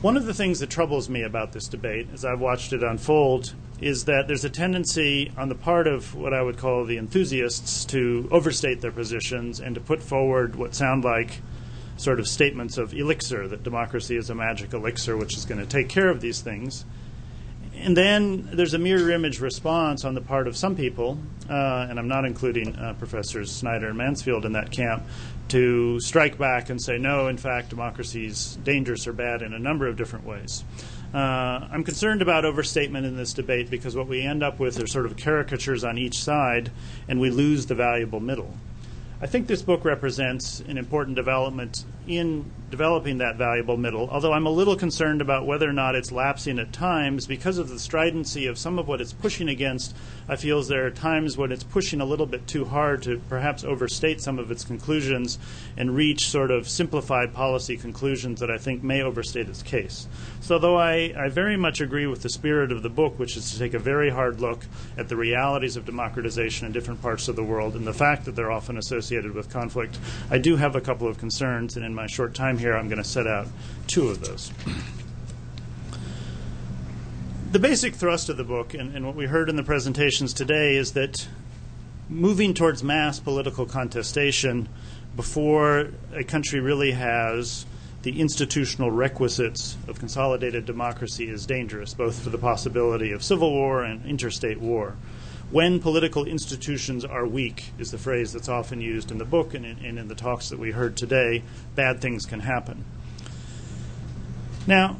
[0.01, 3.53] One of the things that troubles me about this debate, as I've watched it unfold,
[3.81, 7.83] is that there's a tendency on the part of what I would call the enthusiasts
[7.85, 11.41] to overstate their positions and to put forward what sound like
[11.97, 15.67] sort of statements of elixir, that democracy is a magic elixir which is going to
[15.67, 16.85] take care of these things.
[17.75, 21.17] And then there's a mirror image response on the part of some people,
[21.49, 25.03] uh, and I'm not including uh, Professors Snyder and Mansfield in that camp,
[25.49, 29.59] to strike back and say, no, in fact, democracy is dangerous or bad in a
[29.59, 30.63] number of different ways.
[31.13, 34.87] Uh, I'm concerned about overstatement in this debate because what we end up with are
[34.87, 36.71] sort of caricatures on each side,
[37.07, 38.53] and we lose the valuable middle.
[39.21, 44.45] I think this book represents an important development in developing that valuable middle, although I'm
[44.45, 48.47] a little concerned about whether or not it's lapsing at times because of the stridency
[48.47, 49.95] of some of what it's pushing against.
[50.27, 53.63] I feel there are times when it's pushing a little bit too hard to perhaps
[53.63, 55.39] overstate some of its conclusions
[55.77, 60.07] and reach sort of simplified policy conclusions that I think may overstate its case.
[60.41, 63.51] So, though I, I very much agree with the spirit of the book, which is
[63.51, 64.65] to take a very hard look
[64.97, 68.35] at the realities of democratization in different parts of the world and the fact that
[68.35, 69.97] they're often associated with conflict,
[70.29, 73.03] I do have a couple of concerns, and in my short time here, I'm going
[73.03, 73.45] to set out
[73.87, 74.53] two of those.
[77.51, 80.77] The basic thrust of the book, and, and what we heard in the presentations today,
[80.77, 81.27] is that
[82.07, 84.69] moving towards mass political contestation
[85.17, 87.65] before a country really has
[88.03, 93.83] the institutional requisites of consolidated democracy is dangerous, both for the possibility of civil war
[93.83, 94.95] and interstate war.
[95.51, 99.65] When political institutions are weak, is the phrase that's often used in the book and
[99.65, 101.41] in, and in the talks that we heard today,
[101.73, 102.85] bad things can happen.
[104.67, 104.97] Now,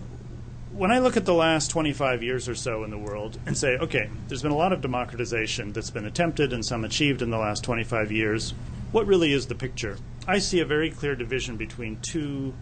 [0.72, 3.78] when I look at the last 25 years or so in the world and say,
[3.78, 7.38] okay, there's been a lot of democratization that's been attempted and some achieved in the
[7.38, 8.54] last 25 years,
[8.92, 9.98] what really is the picture?
[10.28, 12.54] I see a very clear division between two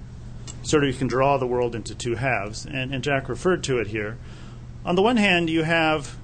[0.63, 3.79] sort of you can draw the world into two halves, and, and Jack referred to
[3.79, 4.17] it here.
[4.85, 6.17] On the one hand, you have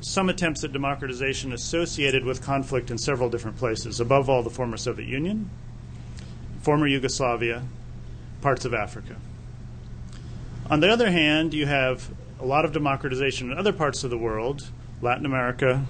[0.00, 4.76] some attempts at democratization associated with conflict in several different places, above all, the former
[4.76, 5.50] Soviet Union,
[6.60, 7.62] former Yugoslavia,
[8.40, 9.16] parts of Africa.
[10.70, 12.10] On the other hand, you have
[12.40, 14.70] a lot of democratization in other parts of the world,
[15.02, 15.84] Latin America,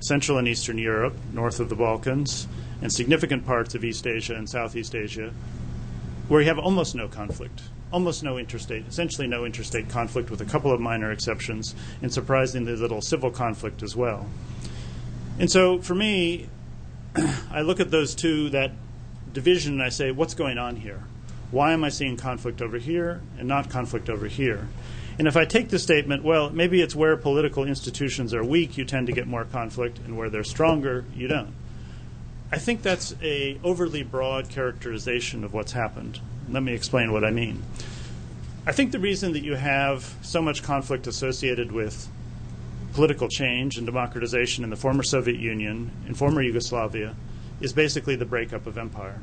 [0.00, 2.46] Central and Eastern Europe, north of the Balkans,
[2.80, 5.32] and significant parts of East Asia and Southeast Asia,
[6.28, 7.62] where you have almost no conflict,
[7.94, 12.74] almost no interstate, essentially no interstate conflict with a couple of minor exceptions, and surprisingly
[12.74, 14.26] little civil conflict as well.
[15.38, 16.48] And so for me,
[17.52, 18.72] I look at those two, that
[19.32, 21.04] division, and I say, what's going on here?
[21.52, 24.66] Why am I seeing conflict over here and not conflict over here?
[25.16, 28.84] And if I take the statement, well, maybe it's where political institutions are weak, you
[28.84, 31.54] tend to get more conflict, and where they're stronger, you don't.
[32.50, 36.18] I think that's a overly broad characterization of what's happened.
[36.48, 37.62] Let me explain what I mean.
[38.66, 42.08] I think the reason that you have so much conflict associated with
[42.94, 47.14] political change and democratization in the former Soviet Union, in former Yugoslavia,
[47.60, 49.20] is basically the breakup of empire.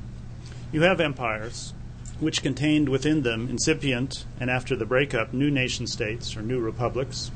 [0.72, 1.74] You have empires
[2.20, 7.32] which contained within them incipient and after the breakup new nation states or new republics,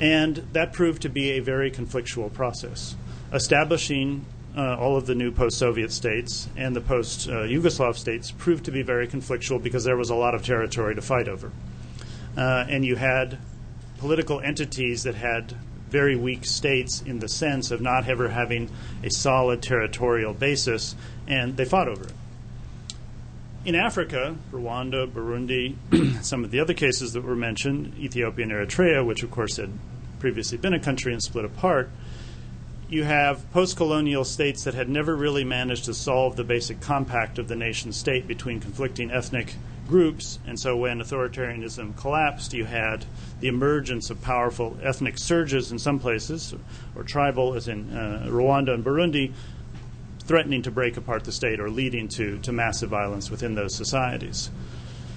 [0.00, 2.96] and that proved to be a very conflictual process.
[3.32, 4.24] Establishing
[4.56, 8.72] uh, all of the new post Soviet states and the post Yugoslav states proved to
[8.72, 11.52] be very conflictual because there was a lot of territory to fight over.
[12.36, 13.38] Uh, and you had
[13.98, 15.54] political entities that had
[15.90, 18.70] very weak states in the sense of not ever having
[19.02, 20.94] a solid territorial basis,
[21.26, 22.12] and they fought over it.
[23.64, 29.04] In Africa, Rwanda, Burundi, some of the other cases that were mentioned, Ethiopia and Eritrea,
[29.04, 29.70] which of course had
[30.18, 31.90] previously been a country and split apart,
[32.90, 37.38] you have post colonial states that had never really managed to solve the basic compact
[37.38, 39.54] of the nation state between conflicting ethnic
[39.86, 40.40] groups.
[40.44, 43.04] And so when authoritarianism collapsed, you had
[43.38, 46.52] the emergence of powerful ethnic surges in some places,
[46.96, 49.32] or tribal, as in uh, Rwanda and Burundi,
[50.24, 54.50] threatening to break apart the state or leading to, to massive violence within those societies.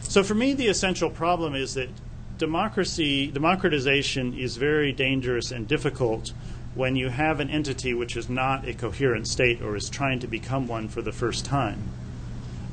[0.01, 1.89] So for me, the essential problem is that
[2.37, 6.33] democracy, democratization is very dangerous and difficult
[6.75, 10.27] when you have an entity which is not a coherent state or is trying to
[10.27, 11.91] become one for the first time.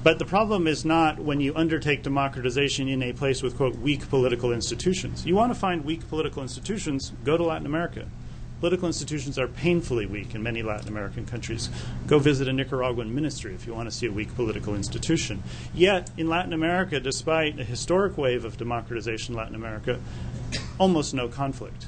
[0.03, 4.09] But the problem is not when you undertake democratization in a place with, quote, weak
[4.09, 5.27] political institutions.
[5.27, 8.09] You want to find weak political institutions, go to Latin America.
[8.61, 11.69] Political institutions are painfully weak in many Latin American countries.
[12.07, 15.43] Go visit a Nicaraguan ministry if you want to see a weak political institution.
[15.75, 19.99] Yet, in Latin America, despite a historic wave of democratization in Latin America,
[20.79, 21.87] almost no conflict.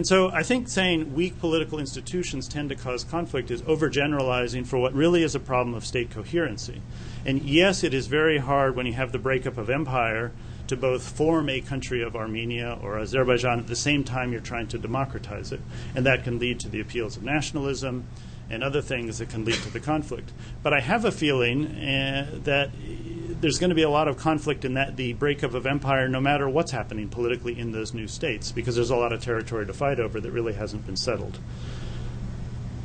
[0.00, 4.78] And so I think saying weak political institutions tend to cause conflict is overgeneralizing for
[4.78, 6.80] what really is a problem of state coherency.
[7.26, 10.32] And yes, it is very hard when you have the breakup of empire
[10.68, 14.68] to both form a country of Armenia or Azerbaijan at the same time you're trying
[14.68, 15.60] to democratize it.
[15.94, 18.06] And that can lead to the appeals of nationalism
[18.48, 20.32] and other things that can lead to the conflict.
[20.62, 22.70] But I have a feeling uh, that
[23.40, 26.20] there's going to be a lot of conflict in that the breakup of empire, no
[26.20, 29.72] matter what's happening politically in those new states, because there's a lot of territory to
[29.72, 31.38] fight over that really hasn't been settled.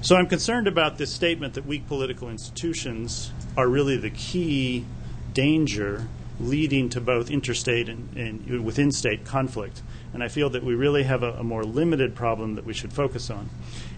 [0.02, 4.86] So I'm concerned about this statement that weak political institutions are really the key
[5.34, 6.08] danger
[6.40, 9.82] leading to both interstate and, and within state conflict.
[10.14, 12.94] And I feel that we really have a, a more limited problem that we should
[12.94, 13.50] focus on.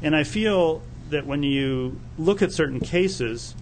[0.01, 3.55] And I feel that when you look at certain cases,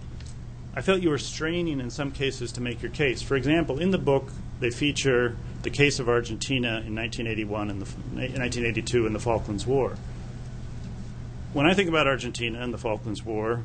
[0.76, 3.22] I felt you were straining in some cases to make your case.
[3.22, 7.86] For example, in the book, they feature the case of Argentina in 1981 and the,
[7.86, 9.96] 1982 in the Falklands War.
[11.54, 13.64] When I think about Argentina and the Falklands War,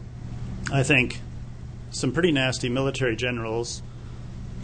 [0.72, 1.20] I think
[1.90, 3.84] some pretty nasty military generals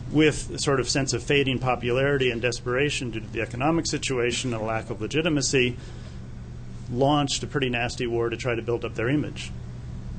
[0.10, 4.54] with a sort of sense of fading popularity and desperation due to the economic situation
[4.54, 5.76] and a lack of legitimacy
[6.89, 9.52] launched a pretty nasty war to try to build up their image.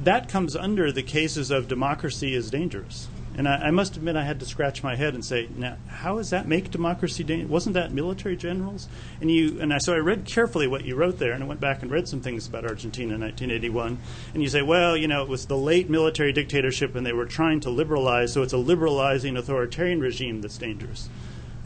[0.03, 3.09] That comes under the cases of democracy is dangerous.
[3.37, 6.17] And I, I must admit, I had to scratch my head and say, "Now, how
[6.17, 7.51] does that make democracy dangerous?
[7.51, 8.89] Wasn't that military generals?"
[9.21, 11.61] And you, and I, so I read carefully what you wrote there, and I went
[11.61, 13.99] back and read some things about Argentina in 1981.
[14.35, 17.27] And you say, "Well, you know, it was the late military dictatorship, and they were
[17.27, 21.09] trying to liberalize, so it's a liberalizing authoritarian regime that's dangerous."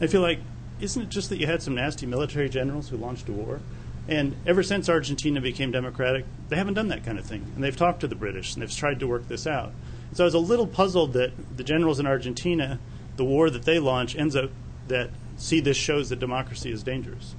[0.01, 0.39] I feel like,
[0.79, 3.61] isn't it just that you had some nasty military generals who launched a war?
[4.07, 7.51] And ever since Argentina became democratic, they haven't done that kind of thing.
[7.55, 9.71] And they've talked to the British and they've tried to work this out.
[10.13, 12.79] So I was a little puzzled that the generals in Argentina,
[13.15, 14.51] the war that they launch, ends up
[14.87, 17.35] that see this shows that democracy is dangerous.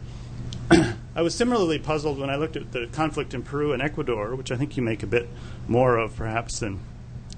[1.17, 4.51] I was similarly puzzled when I looked at the conflict in Peru and Ecuador, which
[4.51, 5.29] I think you make a bit
[5.69, 6.81] more of perhaps than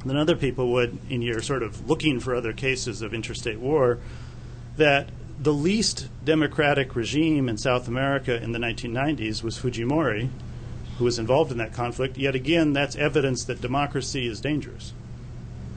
[0.05, 3.99] than other people would in your sort of looking for other cases of interstate war,
[4.77, 5.09] that
[5.39, 10.30] the least democratic regime in South America in the 1990s was Fujimori,
[10.99, 12.16] who was involved in that conflict.
[12.16, 14.93] Yet again, that's evidence that democracy is dangerous.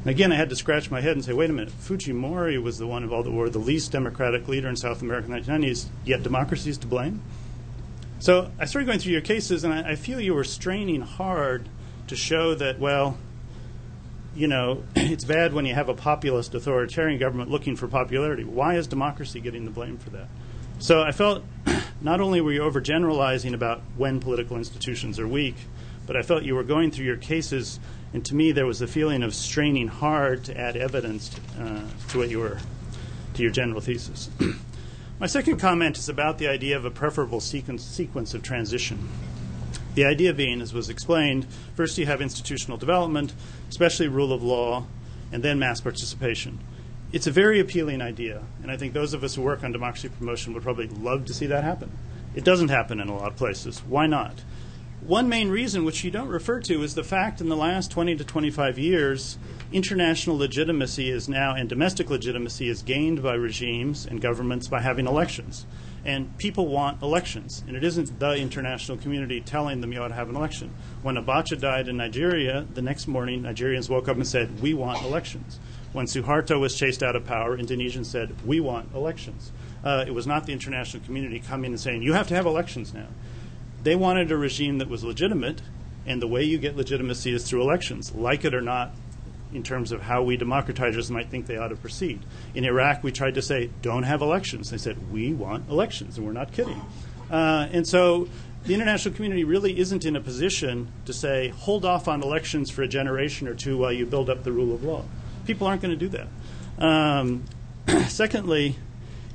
[0.02, 2.78] And again, I had to scratch my head and say, wait a minute, Fujimori was
[2.78, 5.40] the one involved in the war, the least democratic leader in South America in the
[5.40, 7.22] 1990s, yet democracy is to blame?
[8.20, 11.68] So I started going through your cases, and I, I feel you were straining hard
[12.08, 13.18] to show that, well,
[14.36, 18.44] you know, it's bad when you have a populist authoritarian government looking for popularity.
[18.44, 20.28] Why is democracy getting the blame for that?
[20.80, 21.44] So I felt
[22.02, 25.56] not only were you overgeneralizing about when political institutions are weak,
[26.08, 27.80] but I felt you were going through your cases,
[28.14, 32.18] and to me there was a feeling of straining hard to add evidence uh, to
[32.18, 32.60] what you were,
[33.36, 34.30] to your general thesis.
[35.20, 39.10] My second comment is about the idea of a preferable sequence, sequence of transition.
[39.96, 43.34] The idea being, as was explained, first you have institutional development,
[43.70, 44.86] especially rule of law,
[45.32, 46.60] and then mass participation.
[47.12, 50.10] It's a very appealing idea, and I think those of us who work on democracy
[50.10, 51.92] promotion would probably love to see that happen.
[52.36, 53.80] It doesn't happen in a lot of places.
[53.80, 54.44] Why not?
[55.02, 58.18] One main reason, which you don't refer to, is the fact in the last 20
[58.18, 59.38] to 25 years,
[59.72, 65.08] international legitimacy is now, and domestic legitimacy is gained by regimes and governments by having
[65.08, 65.66] elections.
[66.06, 67.64] And people want elections.
[67.68, 70.74] And it isn't the international community telling them you ought to have an election.
[71.02, 75.04] When Abacha died in Nigeria, the next morning, Nigerians woke up and said, We want
[75.04, 75.60] elections.
[75.92, 79.52] When Suharto was chased out of power, Indonesians said, We want elections.
[79.84, 82.94] Uh, it was not the international community coming and saying, You have to have elections
[82.94, 83.08] now.
[83.84, 85.62] They wanted a regime that was legitimate,
[86.06, 88.14] and the way you get legitimacy is through elections.
[88.14, 88.94] Like it or not,
[89.54, 92.20] in terms of how we democratizers might think they ought to proceed.
[92.54, 94.70] In Iraq, we tried to say, don't have elections.
[94.70, 96.82] They said, we want elections, and we're not kidding.
[97.32, 98.28] Uh, and so
[98.66, 102.84] the international community really isn't in a position to say, hold off on elections for
[102.84, 105.04] a generation or two while you build up the rule of law.
[105.46, 106.28] People aren't going to do that.
[106.84, 107.46] Um,
[108.08, 108.76] secondly,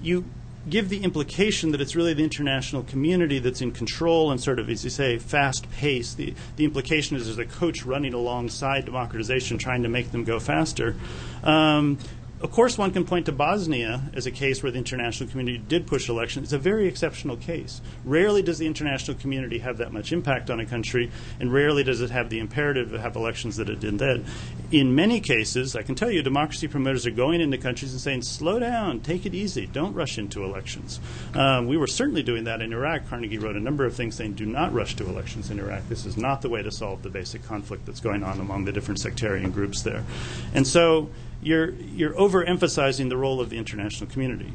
[0.01, 0.25] you
[0.69, 4.69] give the implication that it's really the international community that's in control and sort of,
[4.71, 6.15] as you say, fast pace.
[6.15, 10.41] The, the implication is there's a coach running alongside democratization trying to make them go
[10.41, 10.97] faster.
[11.43, 11.99] Um,
[12.45, 15.86] of course, one can point to Bosnia as a case where the international community did
[15.86, 16.49] push elections.
[16.49, 17.80] It's a very exceptional case.
[18.05, 22.03] Rarely does the international community have that much impact on a country, and rarely does
[22.03, 24.26] it have the imperative to have elections that it did then.
[24.70, 28.20] In many cases, I can tell you, democracy promoters are going into countries and saying,
[28.20, 31.01] slow down, take it easy, don't rush into elections.
[31.32, 33.09] Um, we were certainly doing that in Iraq.
[33.09, 35.88] Carnegie wrote a number of things saying, do not rush to elections in Iraq.
[35.88, 38.72] This is not the way to solve the basic conflict that's going on among the
[38.72, 40.05] different sectarian groups there.
[40.53, 41.09] And so
[41.45, 44.53] you're, you're overemphasizing the role of the international community.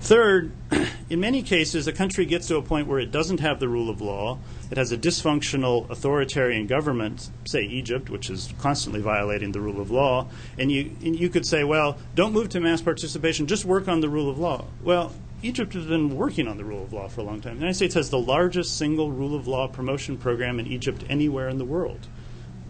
[0.00, 0.52] Third,
[1.10, 3.90] in many cases, a country gets to a point where it doesn't have the rule
[3.90, 4.38] of law.
[4.70, 9.90] It has a dysfunctional authoritarian government, say Egypt, which is constantly violating the rule of
[9.90, 10.28] law.
[10.56, 14.00] And you, and you could say, well, don't move to mass participation, just work on
[14.00, 14.64] the rule of law.
[14.82, 15.12] Well,
[15.42, 17.54] Egypt has been working on the rule of law for a long time.
[17.54, 21.48] The United States has the largest single rule of law promotion program in Egypt anywhere
[21.48, 22.06] in the world.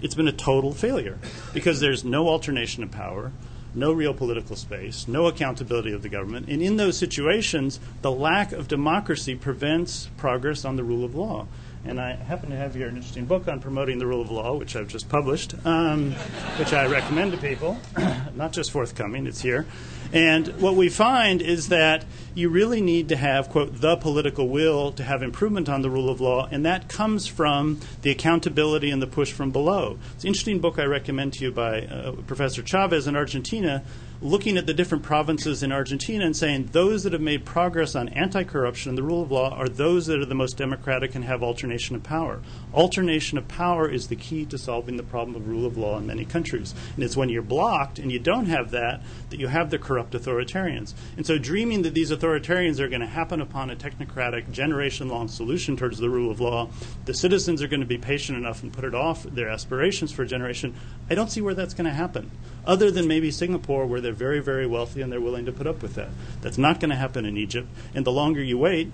[0.00, 1.18] It's been a total failure
[1.52, 3.32] because there's no alternation of power
[3.74, 6.48] no real political space, no accountability of the government.
[6.48, 11.46] And in those situations, the lack of democracy prevents progress on the rule of law.
[11.84, 14.56] And I happen to have here an interesting book on promoting the rule of law,
[14.56, 16.12] which I've just published, um,
[16.58, 17.78] which I recommend to people.
[18.34, 19.66] Not just forthcoming, it's here.
[20.12, 22.04] And what we find is that
[22.34, 26.09] you really need to have, quote, the political will to have improvement on the rule
[26.09, 29.98] of law, and that comes from the accountability and the push from below.
[30.14, 33.84] It's an interesting book I recommend to you by uh, Professor Chavez in Argentina
[34.20, 38.08] looking at the different provinces in Argentina and saying those that have made progress on
[38.08, 41.24] anti corruption and the rule of law are those that are the most democratic and
[41.24, 42.40] have alternation of power.
[42.74, 46.06] Alternation of power is the key to solving the problem of rule of law in
[46.06, 46.74] many countries.
[46.96, 50.14] And it's when you're blocked and you don't have that that you have the corrupt
[50.14, 50.94] authoritarians.
[51.16, 55.28] And so dreaming that these authoritarians are going to happen upon a technocratic, generation long
[55.28, 56.70] solution towards the rule of law,
[57.04, 60.22] the citizens are going to be patient enough and put it off their aspirations for
[60.22, 60.74] a generation,
[61.08, 62.30] I don't see where that's going to happen
[62.68, 65.82] other than maybe Singapore, where they're very, very wealthy and they're willing to put up
[65.82, 66.10] with that.
[66.42, 67.66] That's not going to happen in Egypt.
[67.94, 68.92] And the longer you wait,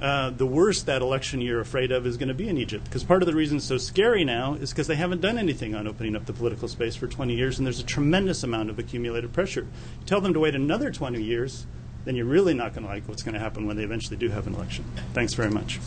[0.00, 2.84] uh, the worse that election you're afraid of is going to be in Egypt.
[2.84, 5.74] Because part of the reason it's so scary now is because they haven't done anything
[5.74, 8.78] on opening up the political space for 20 years, and there's a tremendous amount of
[8.78, 9.62] accumulated pressure.
[9.62, 11.66] You tell them to wait another 20 years,
[12.04, 14.28] then you're really not going to like what's going to happen when they eventually do
[14.28, 14.84] have an election.
[15.14, 15.80] Thanks very much.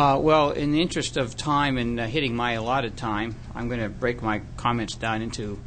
[0.00, 3.80] Uh, well, in the interest of time and uh, hitting my allotted time, I'm going
[3.80, 5.58] to break my comments down into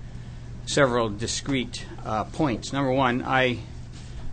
[0.66, 2.74] several discrete uh, points.
[2.74, 3.60] Number one, I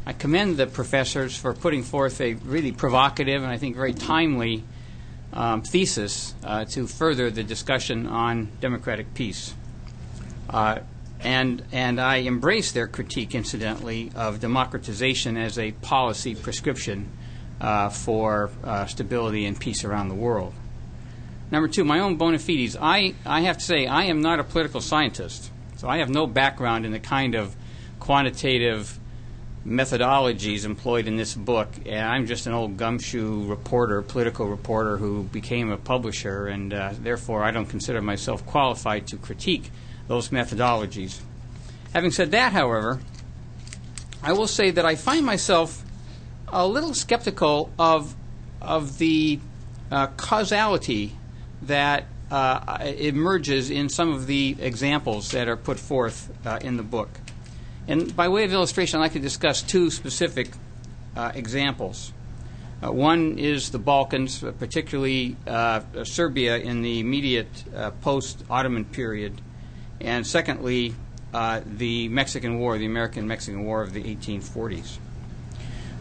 [0.06, 4.64] I commend the professors for putting forth a really provocative and I think very timely
[5.34, 9.52] um, thesis uh, to further the discussion on democratic peace.
[10.48, 10.78] Uh,
[11.20, 17.10] and and I embrace their critique, incidentally, of democratization as a policy prescription
[17.60, 20.52] uh, for uh, stability and peace around the world.
[21.50, 22.76] Number two, my own bona fides.
[22.80, 26.26] I, I have to say, I am not a political scientist, so I have no
[26.26, 27.54] background in the kind of
[27.98, 28.98] quantitative
[29.66, 31.68] methodologies employed in this book.
[31.86, 36.92] And I'm just an old gumshoe reporter, political reporter who became a publisher, and uh,
[36.98, 39.70] therefore I don't consider myself qualified to critique
[40.06, 41.20] those methodologies.
[41.92, 43.00] Having said that, however,
[44.22, 45.82] I will say that I find myself
[46.52, 48.14] a little skeptical of
[48.60, 49.40] of the
[49.90, 51.16] uh, causality
[51.62, 56.82] that uh, emerges in some of the examples that are put forth uh, in the
[56.82, 57.08] book.
[57.88, 60.50] And by way of illustration, I'd like to discuss two specific
[61.16, 62.12] uh, examples.
[62.82, 65.36] Uh, one is the Balkans, uh, particularly
[66.04, 67.64] Serbia in the immediate
[68.00, 69.40] post Ottoman period,
[70.00, 70.94] and secondly,
[71.32, 74.98] the Mexican War, the American Mexican War of the 1840s.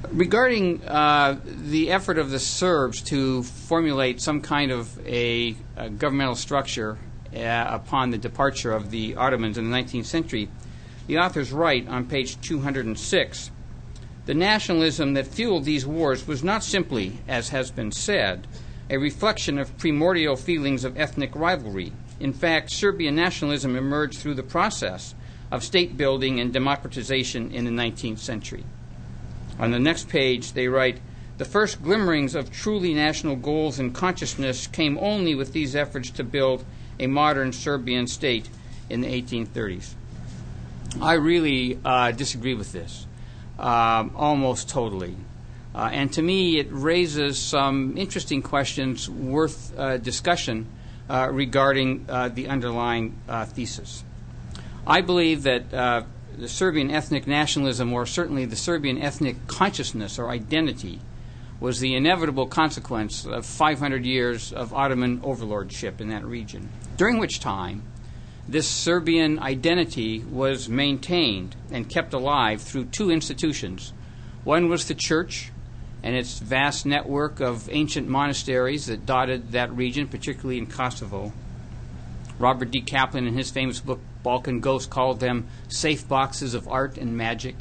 [0.08, 6.36] Regarding uh, the effort of the Serbs to formulate some kind of a, a governmental
[6.36, 6.98] structure
[7.36, 10.50] uh, upon the departure of the Ottomans in the 19th century,
[11.08, 13.52] the authors write on page 206
[14.26, 18.48] The nationalism that fueled these wars was not simply, as has been said,
[18.90, 21.92] a reflection of primordial feelings of ethnic rivalry.
[22.22, 25.14] In fact, Serbian nationalism emerged through the process
[25.52, 28.64] of state building and democratization in the 19th century.
[29.60, 31.00] On the next page, they write
[31.38, 36.24] The first glimmerings of truly national goals and consciousness came only with these efforts to
[36.24, 36.66] build
[37.00, 38.50] a modern Serbian state
[38.90, 39.94] in the 1830s.
[41.02, 43.06] I really uh, disagree with this,
[43.60, 45.16] um, almost totally.
[45.76, 50.68] Uh, and to me, it raises some interesting questions worth uh, discussion
[51.10, 54.04] uh, regarding uh, the underlying uh, thesis.
[54.88, 56.06] I believe that
[56.38, 61.00] the Serbian ethnic nationalism, or certainly the Serbian ethnic consciousness or identity,
[61.60, 67.40] was the inevitable consequence of 500 years of Ottoman overlordship in that region, during which
[67.40, 67.84] time
[68.48, 73.94] this Serbian identity was maintained and kept alive through two institutions.
[74.44, 75.52] One was the church
[76.02, 81.34] and its vast network of ancient monasteries that dotted that region, particularly in Kosovo.
[82.40, 82.82] Robert D.
[82.82, 87.56] Kaplan, in his famous book Balkan Ghost, called them safe boxes of art and magic.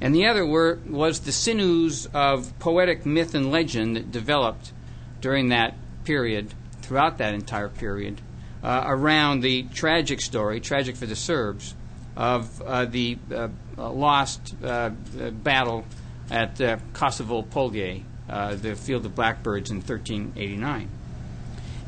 [0.00, 4.72] And the other were, was the sinews of poetic myth and legend that developed
[5.20, 8.20] during that period, throughout that entire period,
[8.62, 11.74] uh, around the tragic story, tragic for the Serbs,
[12.16, 13.48] of uh, the uh,
[13.78, 15.84] lost uh, battle
[16.30, 20.88] at uh, Kosovo Polje, uh, the field of blackbirds in 1389.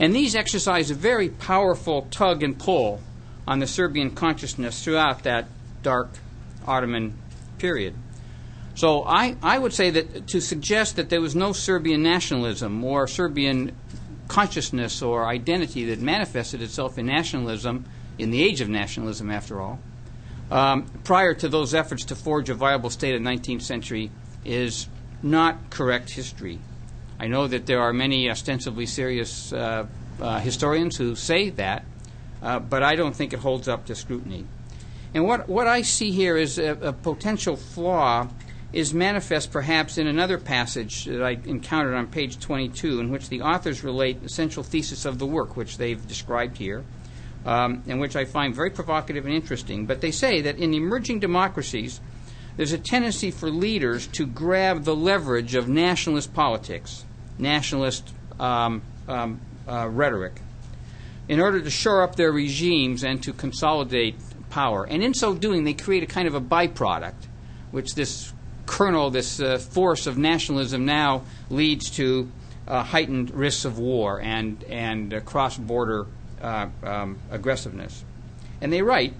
[0.00, 3.00] And these exercise a very powerful tug and pull
[3.46, 5.46] on the Serbian consciousness throughout that
[5.82, 6.08] dark
[6.66, 7.14] Ottoman
[7.58, 7.94] period.
[8.74, 13.06] So I, I would say that to suggest that there was no Serbian nationalism or
[13.06, 13.76] Serbian
[14.28, 17.84] consciousness or identity that manifested itself in nationalism,
[18.18, 19.78] in the age of nationalism, after all,
[20.50, 24.10] um, prior to those efforts to forge a viable state in the 19th century,
[24.44, 24.88] is
[25.22, 26.58] not correct history.
[27.20, 29.86] I know that there are many ostensibly serious uh,
[30.20, 31.84] uh, historians who say that,
[32.42, 34.46] uh, but I don't think it holds up to scrutiny.
[35.14, 38.28] And what, what I see here is a, a potential flaw
[38.72, 43.42] is manifest perhaps in another passage that I encountered on page 22, in which the
[43.42, 46.82] authors relate the central thesis of the work, which they've described here,
[47.44, 49.84] um, and which I find very provocative and interesting.
[49.84, 52.00] But they say that in emerging democracies,
[52.56, 57.04] there's a tendency for leaders to grab the leverage of nationalist politics,
[57.38, 60.40] nationalist um, um, uh, rhetoric,
[61.28, 64.16] in order to shore up their regimes and to consolidate
[64.50, 64.84] power.
[64.84, 67.26] And in so doing, they create a kind of a byproduct,
[67.70, 68.32] which this
[68.66, 72.30] kernel, this uh, force of nationalism now leads to
[72.66, 76.06] uh, heightened risks of war and, and uh, cross border
[76.40, 78.04] uh, um, aggressiveness.
[78.60, 79.14] And they write,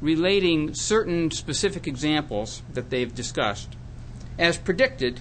[0.00, 3.76] relating certain specific examples that they've discussed.
[4.38, 5.20] As predicted,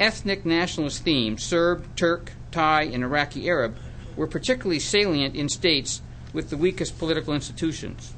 [0.00, 3.76] ethnic nationalist themes, Serb, Turk, Thai, and Iraqi Arab,
[4.16, 6.02] were particularly salient in states
[6.32, 8.14] with the weakest political institutions.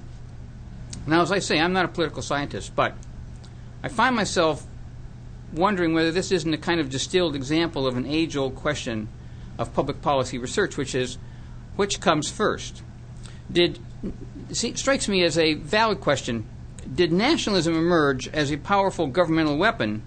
[1.07, 2.95] Now, as I say, I'm not a political scientist, but
[3.83, 4.67] I find myself
[5.53, 9.09] wondering whether this isn't a kind of distilled example of an age old question
[9.57, 11.19] of public policy research, which is
[11.77, 12.83] which comes first?
[13.51, 13.79] Did
[14.53, 16.47] see, it strikes me as a valid question.
[16.93, 20.03] Did nationalism emerge as a powerful governmental weapon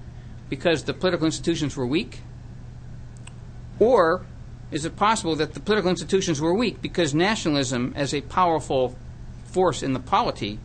[0.50, 2.20] because the political institutions were weak?
[3.80, 4.26] Or
[4.72, 8.96] is it possible that the political institutions were weak because nationalism, as a powerful
[9.44, 10.60] force in the polity,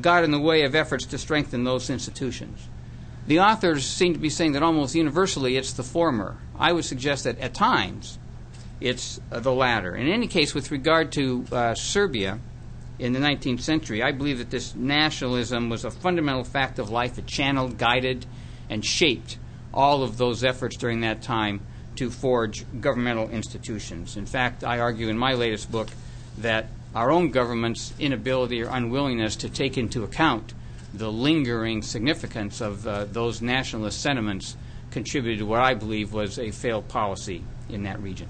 [0.00, 2.68] got in the way of efforts to strengthen those institutions?
[3.26, 6.38] The authors seem to be saying that almost universally it's the former.
[6.58, 8.18] I would suggest that at times
[8.80, 9.94] it's uh, the latter.
[9.94, 12.38] In any case, with regard to uh, Serbia
[12.98, 17.18] in the 19th century, I believe that this nationalism was a fundamental fact of life.
[17.18, 18.26] It channeled, guided,
[18.70, 19.38] and shaped
[19.72, 21.60] all of those efforts during that time
[21.96, 24.16] to forge governmental institutions.
[24.16, 25.88] In fact, I argue in my latest book
[26.38, 30.54] that our own government's inability or unwillingness to take into account
[30.92, 34.56] the lingering significance of uh, those nationalist sentiments
[34.92, 38.28] contributed to what I believe was a failed policy in that region.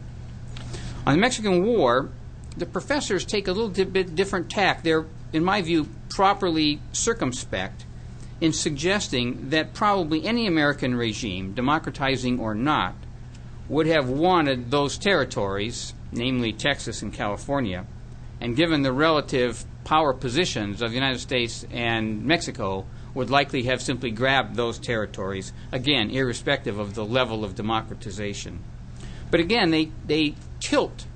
[1.06, 2.08] On the Mexican War,
[2.56, 4.82] the professors take a little bit different tack.
[4.82, 7.84] They're, in my view, properly circumspect
[8.40, 12.94] in suggesting that probably any American regime, democratizing or not,
[13.68, 17.86] would have wanted those territories, namely Texas and California,
[18.40, 23.80] and given the relative power positions of the United States and Mexico would likely have
[23.80, 28.62] simply grabbed those territories, again, irrespective of the level of democratization.
[29.30, 31.06] But again, they, they tilt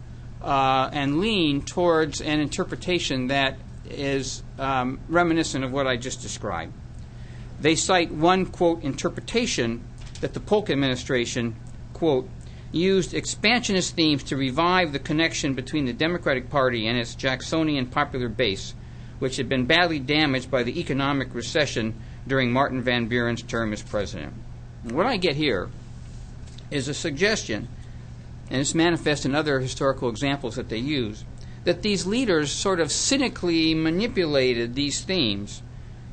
[0.43, 3.59] uh, and lean towards an interpretation that
[3.91, 6.73] is um, reminiscent of what I just described.
[7.61, 9.83] They cite one, quote, interpretation
[10.21, 11.57] that the Polk administration,
[11.93, 12.29] quote,
[12.73, 18.29] used expansionist themes to revive the connection between the Democratic Party and its Jacksonian popular
[18.29, 18.75] base,
[19.19, 21.95] which had been badly damaged by the economic recession
[22.27, 24.35] during Martin Van Buren's term as president.
[24.83, 25.71] What I get here
[26.71, 27.69] is a suggestion,
[28.51, 31.25] and it's manifest in other historical examples that they use,
[31.65, 35.63] that these leaders sort of cynically manipulated these themes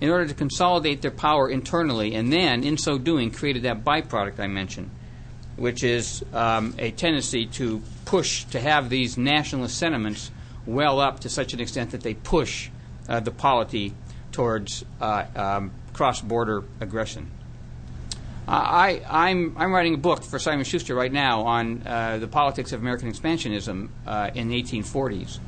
[0.02, 4.40] in order to consolidate their power internally, and then, in so doing, created that byproduct
[4.40, 4.90] I mentioned
[5.58, 10.32] which is um, a tendency to push, to have these nationalist sentiments
[10.66, 12.70] well up to such an extent that they push
[13.08, 13.94] uh, the polity
[14.32, 17.32] towards uh, um, cross-border aggression.
[18.48, 22.74] I, I'm, I'm writing a book for Simon Schuster right now on uh, the politics
[22.74, 25.40] of American expansionism uh, in the 1840s.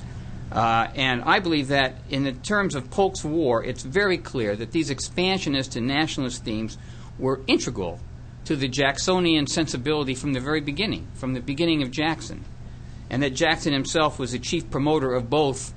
[0.51, 4.71] Uh, and I believe that in the terms of Polk's War, it's very clear that
[4.71, 6.77] these expansionist and nationalist themes
[7.19, 7.99] were integral
[8.47, 12.45] to the Jacksonian sensibility from the very beginning, from the beginning of Jackson.
[13.09, 15.73] And that Jackson himself was the chief promoter of both,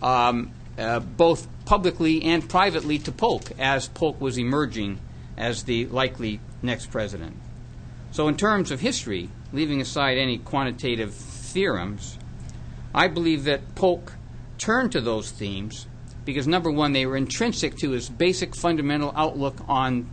[0.00, 5.00] um, uh, both publicly and privately to Polk as Polk was emerging
[5.36, 7.36] as the likely next president.
[8.10, 12.18] So, in terms of history, leaving aside any quantitative theorems,
[12.94, 14.14] I believe that Polk
[14.56, 15.88] turned to those themes
[16.24, 20.08] because, number one, they were intrinsic to his basic fundamental outlook on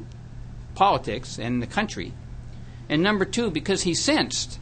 [0.76, 2.14] politics and the country.
[2.90, 4.60] And number two, because he sensed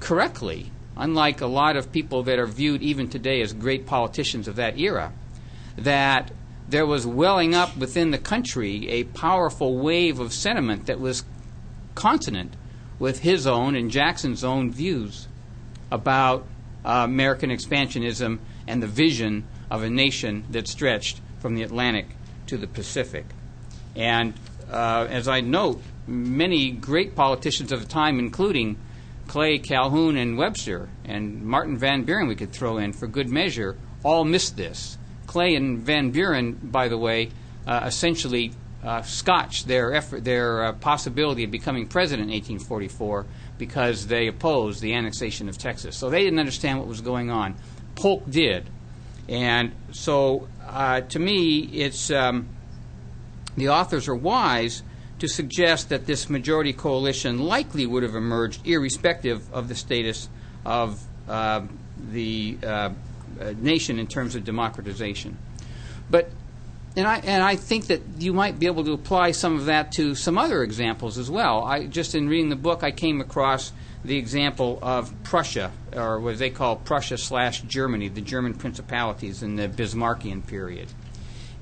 [0.00, 4.56] correctly, unlike a lot of people that are viewed even today as great politicians of
[4.56, 5.12] that era,
[5.76, 6.30] that
[6.68, 11.24] there was welling up within the country a powerful wave of sentiment that was
[11.94, 12.54] consonant
[12.98, 15.28] with his own and Jackson's own views
[15.90, 16.46] about
[16.84, 22.06] uh, American expansionism and the vision of a nation that stretched from the Atlantic
[22.46, 23.26] to the Pacific.
[23.96, 24.34] And
[24.74, 28.76] uh, as I note, many great politicians of the time, including
[29.28, 33.76] Clay, Calhoun, and Webster, and Martin Van Buren, we could throw in for good measure,
[34.02, 34.98] all missed this.
[35.26, 37.30] Clay and Van Buren, by the way,
[37.66, 38.52] uh, essentially
[38.82, 43.24] uh, scotched their effort, their uh, possibility of becoming president in 1844
[43.56, 45.96] because they opposed the annexation of Texas.
[45.96, 47.54] So they didn't understand what was going on.
[47.94, 48.68] Polk did,
[49.28, 52.48] and so uh, to me, it's um,
[53.56, 54.82] the authors are wise
[55.18, 60.28] to suggest that this majority coalition likely would have emerged irrespective of the status
[60.64, 61.62] of uh,
[62.10, 62.90] the uh,
[63.56, 65.36] nation in terms of democratization.
[66.10, 66.30] But
[66.96, 69.92] and I and I think that you might be able to apply some of that
[69.92, 71.64] to some other examples as well.
[71.64, 73.72] I just in reading the book, I came across
[74.04, 79.56] the example of Prussia, or what they call Prussia slash Germany, the German principalities in
[79.56, 80.88] the Bismarckian period.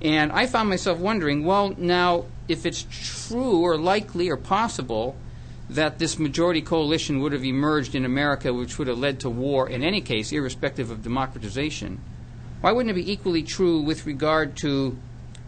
[0.03, 5.17] And I found myself wondering, well, now if it's true or likely or possible
[5.71, 9.69] that this majority coalition would have emerged in America, which would have led to war
[9.69, 12.01] in any case, irrespective of democratization,
[12.61, 14.99] why wouldn't it be equally true with regard to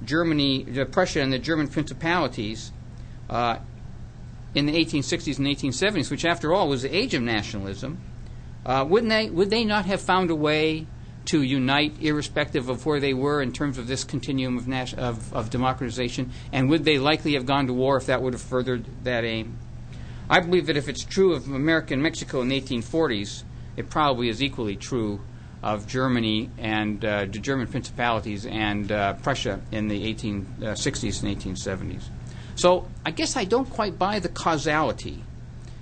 [0.04, 2.72] Germany, Prussia, and the German principalities
[3.28, 3.58] uh,
[4.54, 7.98] in the 1860s and 1870s, which, after all, was the age of nationalism,
[8.64, 9.30] uh, wouldn't they?
[9.30, 10.86] Would they not have found a way
[11.26, 15.32] to unite, irrespective of where they were in terms of this continuum of, nas- of,
[15.32, 16.30] of democratization?
[16.52, 19.58] And would they likely have gone to war if that would have furthered that aim?
[20.28, 23.44] I believe that if it's true of America and Mexico in the 1840s,
[23.76, 25.20] it probably is equally true
[25.62, 32.04] of Germany and uh, the German principalities and uh, Prussia in the 1860s and 1870s.
[32.54, 35.24] So I guess I don't quite buy the causality.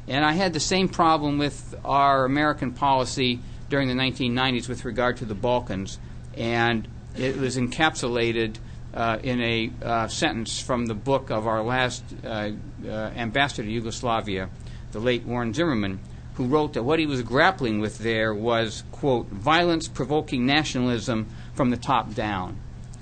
[0.08, 3.40] And I had the same problem with our American policy
[3.72, 5.98] during the 1990s with regard to the Balkans.
[6.36, 8.58] And it was encapsulated
[8.92, 12.50] uh, in a uh, sentence from the book of our last uh,
[12.86, 14.50] uh, ambassador to Yugoslavia,
[14.90, 16.00] the late Warren Zimmerman,
[16.34, 21.70] who wrote that what he was grappling with there was, quote, violence provoking nationalism from
[21.70, 22.58] the top down.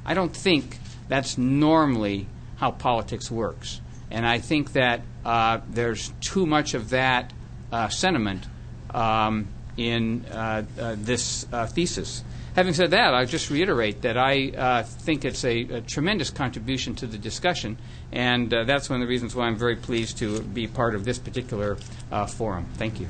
[0.06, 3.80] I don't think that's normally how politics works.
[4.08, 7.32] And I think that uh, there's too much of that
[7.72, 8.46] uh, sentiment
[8.94, 9.48] um,
[9.80, 12.22] in uh, uh this uh, thesis.
[12.54, 16.94] Having said that, I'll just reiterate that I uh, think it's a, a, tremendous contribution
[16.96, 17.78] to the discussion,
[18.12, 21.04] and uh, that's one of the reasons why I'm very pleased to be part of
[21.04, 21.78] this particular
[22.10, 22.66] uh, forum.
[22.74, 23.06] Thank you.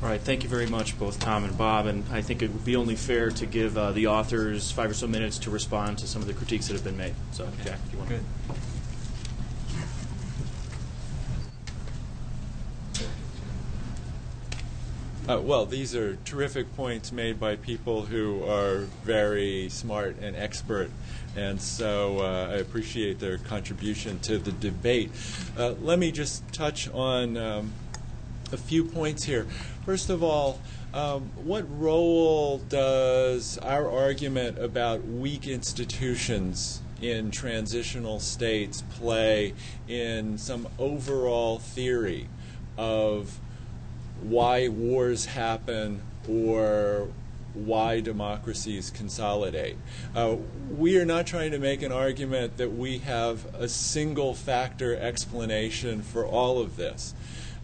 [0.00, 1.86] All right, thank you very much, both Tom and Bob.
[1.86, 4.94] And I think it would be only fair to give uh, the authors five or
[4.94, 7.14] so minutes to respond to some of the critiques that have been made.
[7.32, 8.24] So, Jack, if you want Good.
[15.28, 20.90] Uh, well, these are terrific points made by people who are very smart and expert,
[21.36, 25.10] and so uh, I appreciate their contribution to the debate.
[25.58, 27.72] Uh, let me just touch on um,
[28.52, 29.46] a few points here.
[29.84, 30.62] First of all,
[30.94, 39.52] um, what role does our argument about weak institutions in transitional states play
[39.88, 42.28] in some overall theory
[42.78, 43.38] of
[44.22, 47.08] why wars happen or
[47.54, 49.76] why democracies consolidate.
[50.14, 50.36] Uh,
[50.70, 56.02] we are not trying to make an argument that we have a single factor explanation
[56.02, 57.14] for all of this.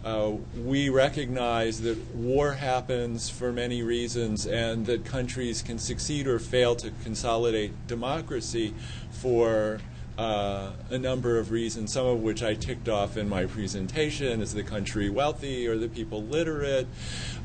[0.05, 0.33] uh,
[0.63, 6.75] we recognize that war happens for many reasons and that countries can succeed or fail
[6.75, 8.73] to consolidate democracy
[9.09, 9.79] for
[10.17, 14.41] uh, a number of reasons, some of which I ticked off in my presentation.
[14.41, 15.67] Is the country wealthy?
[15.67, 16.87] Are the people literate?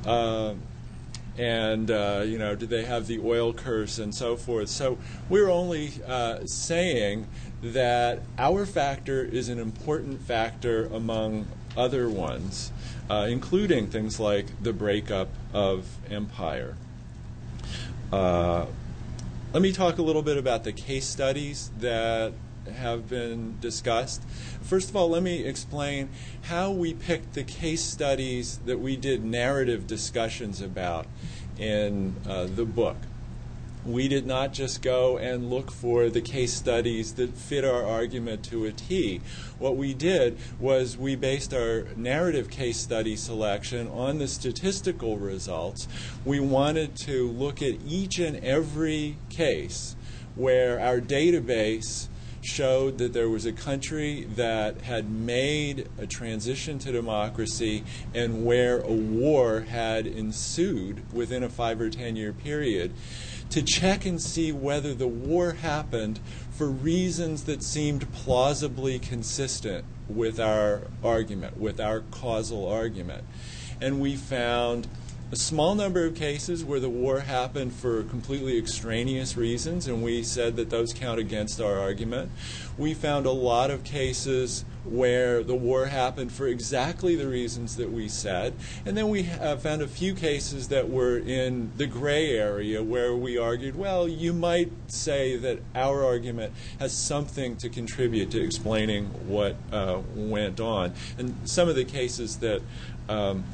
[0.06, 0.54] Uh,
[1.38, 4.68] and uh, you know, do they have the oil curse and so forth?
[4.68, 4.98] So
[5.28, 7.26] we're only uh, saying
[7.62, 11.46] that our factor is an important factor among
[11.76, 12.72] other ones,
[13.08, 16.76] uh, including things like the breakup of empire.
[18.12, 18.66] Uh,
[19.52, 22.32] let me talk a little bit about the case studies that
[22.76, 24.22] have been discussed.
[24.62, 26.10] First of all, let me explain
[26.42, 31.06] how we picked the case studies that we did narrative discussions about
[31.58, 32.96] in uh, the book
[33.84, 38.44] we did not just go and look for the case studies that fit our argument
[38.44, 39.20] to a T.
[39.58, 45.88] What we did was we based our narrative case study selection on the statistical results.
[46.24, 49.96] We wanted to look at each and every case
[50.36, 52.08] where our database
[52.42, 57.84] showed that there was a country that had made a transition to democracy
[58.14, 62.92] and where a war had ensued within a five or ten year period
[63.50, 66.20] to check and see whether the war happened
[66.50, 73.24] for reasons that seemed plausibly consistent with our argument, with our causal argument.
[73.80, 74.88] And we found
[75.32, 80.24] a small number of cases where the war happened for completely extraneous reasons, and we
[80.24, 82.30] said that those count against our argument.
[82.76, 87.92] We found a lot of cases where the war happened for exactly the reasons that
[87.92, 88.54] we said.
[88.84, 93.38] And then we found a few cases that were in the gray area where we
[93.38, 99.56] argued, well, you might say that our argument has something to contribute to explaining what
[99.70, 100.94] uh, went on.
[101.18, 102.62] And some of the cases that
[103.08, 103.44] um,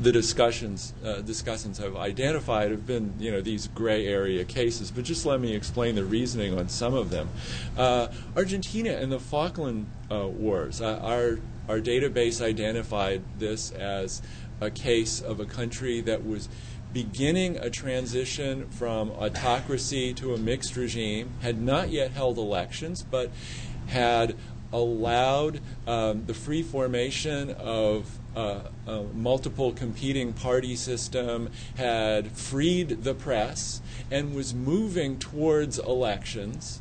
[0.00, 4.90] the discussions uh, discussants have identified have been you know these gray area cases.
[4.90, 7.28] But just let me explain the reasoning on some of them.
[7.76, 10.80] Uh, Argentina and the Falkland uh, Wars.
[10.80, 11.38] Uh, our
[11.68, 14.22] our database identified this as
[14.60, 16.48] a case of a country that was
[16.92, 23.30] beginning a transition from autocracy to a mixed regime, had not yet held elections, but
[23.86, 24.34] had
[24.72, 33.14] allowed um, the free formation of uh, a multiple competing party system, had freed the
[33.14, 36.80] press, and was moving towards elections.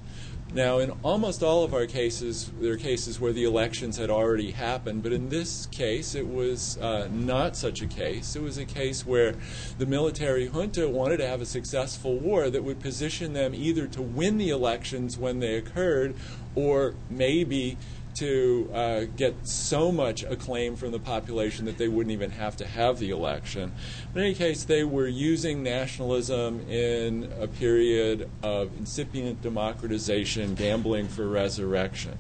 [0.51, 4.49] Now, in almost all of our cases, there are cases where the elections had already
[4.49, 8.35] happened, but in this case, it was uh, not such a case.
[8.35, 9.35] It was a case where
[9.77, 14.01] the military junta wanted to have a successful war that would position them either to
[14.01, 16.15] win the elections when they occurred
[16.55, 17.77] or maybe
[18.19, 22.67] to uh, get so much acclaim from the population that they wouldn't even have to
[22.67, 23.71] have the election.
[24.13, 31.07] But in any case, they were using nationalism in a period of incipient democratization, gambling
[31.07, 32.17] for resurrection.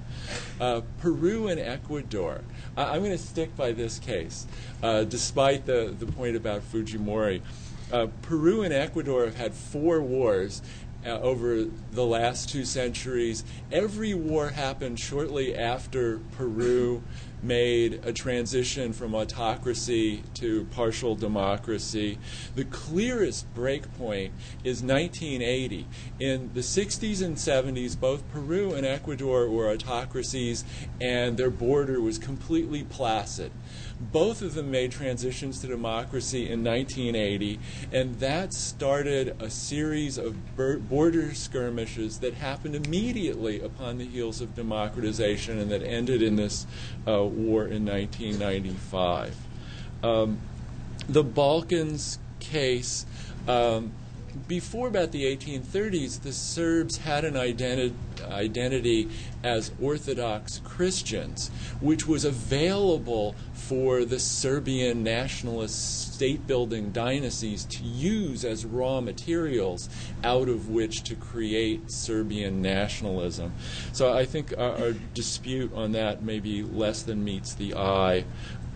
[0.61, 2.41] Uh, Peru and Ecuador.
[2.77, 4.47] I- am going to stick by this case,
[4.81, 7.41] uh, despite the, the point about Fujimori.
[7.91, 10.61] Uh, Peru and Ecuador have had four wars,
[11.05, 13.43] uh, over the last two centuries.
[13.71, 17.03] Every war happened shortly after Peru
[17.41, 22.17] made a transition from autocracy to partial democracy.
[22.55, 24.31] The clearest breakpoint
[24.63, 25.87] is 1980.
[26.19, 30.65] In the 60s and 70s, both Peru and Ecuador were autocracies,
[30.99, 33.51] and their border was completely placid.
[34.01, 37.59] Both of them made transitions to democracy in 1980,
[37.91, 40.35] and that started a series of
[40.89, 41.78] border skirmishes
[42.19, 46.65] that happened immediately upon the heels of democratization and that ended in this
[47.07, 49.35] uh, war in 1995.
[50.03, 50.39] Um,
[51.07, 53.05] the Balkans case.
[53.47, 53.91] Um,
[54.47, 57.93] before about the 1830s, the Serbs had an identi-
[58.29, 59.09] identity
[59.43, 61.49] as Orthodox Christians,
[61.79, 69.89] which was available for the Serbian nationalist state building dynasties to use as raw materials
[70.23, 73.53] out of which to create Serbian nationalism.
[73.93, 78.25] So I think our, our dispute on that may be less than meets the eye.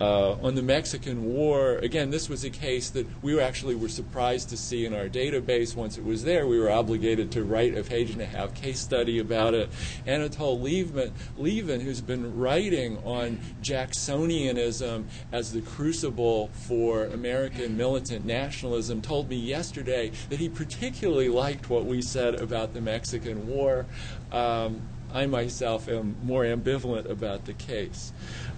[0.04, 4.49] Uh, on the Mexican War, again, this was a case that we actually were surprised
[4.49, 5.78] to see in our database.
[5.78, 8.82] Once it was there, we were obligated to write a page and a half case
[8.82, 9.70] study about it.
[10.06, 19.30] Anatol Lieven, who's been writing on Jacksonianism as the crucible for American militant nationalism, told
[19.30, 23.86] me yesterday that he particularly liked what we said about the Mexican War.
[24.34, 24.82] Um,
[25.14, 28.12] I myself am more ambivalent about the case.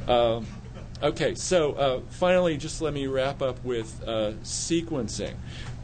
[0.07, 0.47] Um,
[1.05, 5.35] Okay, so uh, finally, just let me wrap up with uh, sequencing.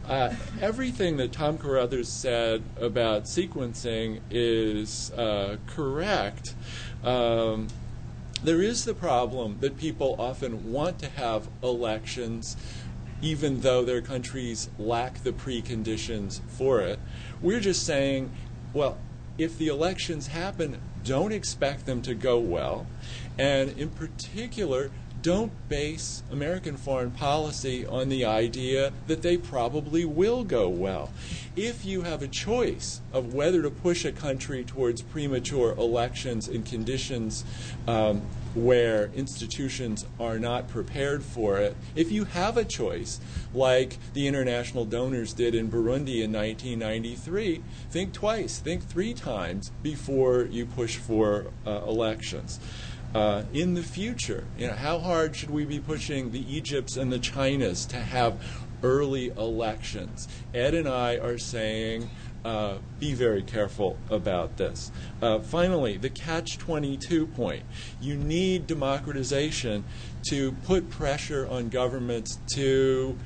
[0.08, 6.56] Uh, everything that Tom Carothers said about sequencing is uh, correct.
[7.04, 7.68] Um,
[8.44, 12.58] there is the problem that people often want to have elections
[13.22, 16.98] even though their countries lack the preconditions for it.
[17.44, 18.32] We're just saying,
[18.74, 18.98] well,
[19.38, 22.88] if the elections happen, don't expect them to go well.
[23.38, 24.90] And in particular,
[25.22, 31.12] don't base American foreign policy on the idea that they probably will go well.
[31.56, 36.64] If you have a choice of whether to push a country towards premature elections in
[36.64, 37.44] conditions
[37.88, 38.22] um,
[38.56, 43.20] where institutions are not prepared for it, if you have a choice,
[43.54, 50.48] like the international donors did in Burundi in 1993, think twice, think three times before
[50.50, 52.60] you push for uh, elections.
[53.14, 57.12] Uh, in the future, you know, how hard should we be pushing the Egypts and
[57.12, 58.42] the Chinas to have
[58.84, 60.28] early elections?
[60.54, 62.10] Ed and I are saying
[62.46, 64.92] uh, be very careful about this.
[65.22, 67.64] Uh, finally, the catch 22 point.
[68.00, 69.84] You need democratization
[70.30, 73.18] to put pressure on governments to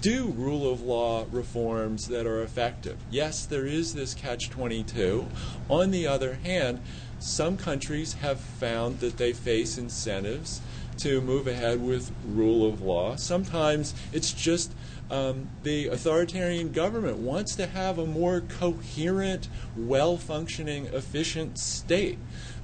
[0.00, 2.96] do rule of law reforms that are effective.
[3.10, 5.26] Yes, there is this catch 22.
[5.68, 6.80] On the other hand,
[7.20, 10.60] some countries have found that they face incentives
[10.98, 13.16] to move ahead with rule of law.
[13.16, 14.72] Sometimes it's just
[15.10, 22.18] um, the authoritarian government wants to have a more coherent, well functioning, efficient state.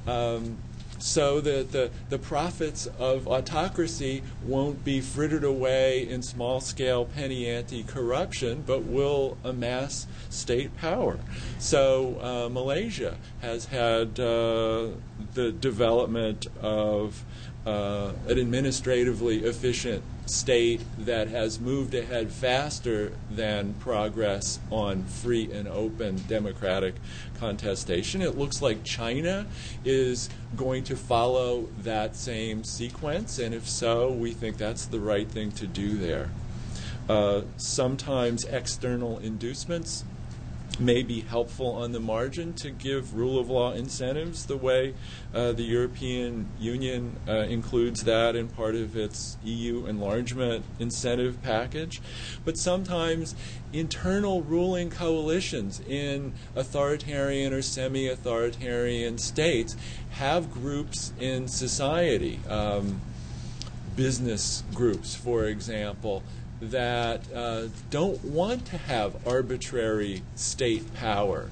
[0.07, 0.59] Um,
[0.99, 7.49] so that the, the profits of autocracy won't be frittered away in small scale penny
[7.49, 11.19] ante corruption, but will amass state power.
[11.59, 14.89] So uh, Malaysia has had uh,
[15.35, 17.25] the development of
[17.67, 25.67] uh, an administratively efficient state that has moved ahead faster than progress on free and
[25.67, 26.95] open democratic
[27.39, 28.23] contestation.
[28.23, 29.47] It looks like China
[29.85, 35.29] is going to follow that same sequence, and if so, we think that's the right
[35.29, 36.31] thing to do there.
[37.09, 40.05] Uh, sometimes external inducements
[40.79, 44.95] may be helpful on the margin to give rule of law incentives the way
[45.35, 52.01] uh, the European Union uh, includes that in part of its EU enlargement incentive package.
[52.45, 53.35] But sometimes
[53.73, 59.77] internal ruling coalitions in authoritarian or semi authoritarian states
[60.11, 62.41] have groups in society.
[62.49, 63.01] Um,
[63.97, 66.23] business groups, for example,
[66.61, 71.51] that uh, don't want to have arbitrary state power.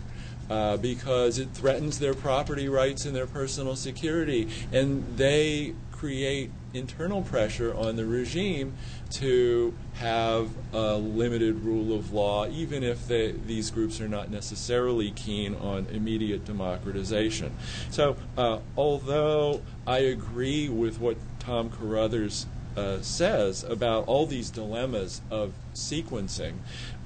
[0.51, 7.23] Uh, because it threatens their property rights and their personal security, and they create internal
[7.23, 8.75] pressure on the regime
[9.09, 15.11] to have a limited rule of law, even if they, these groups are not necessarily
[15.13, 17.55] keen on immediate democratization.
[17.91, 22.45] So, uh, although I agree with what Tom Carothers
[22.77, 26.55] uh, says about all these dilemmas of sequencing.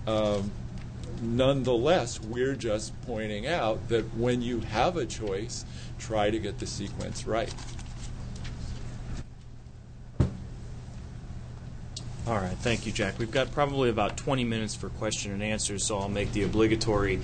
[0.07, 0.51] Um,
[1.23, 5.65] nonetheless, we're just pointing out that when you have a choice,
[5.99, 7.53] try to get the sequence right.
[12.29, 13.19] All right, thank you, Jack.
[13.19, 17.21] We've got probably about 20 minutes for question and answers, so I'll make the obligatory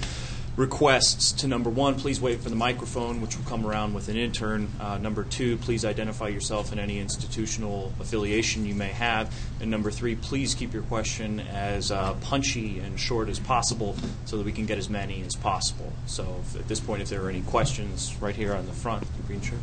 [0.57, 4.17] requests to number one, please wait for the microphone, which will come around with an
[4.17, 4.71] intern.
[4.79, 9.35] Uh, number two, please identify yourself and any institutional affiliation you may have.
[9.61, 13.97] And number three, please keep your question as uh, punchy and short as possible
[14.27, 15.93] so that we can get as many as possible.
[16.07, 19.03] So if, at this point, if there are any questions right here on the front,
[19.17, 19.59] the green shirt.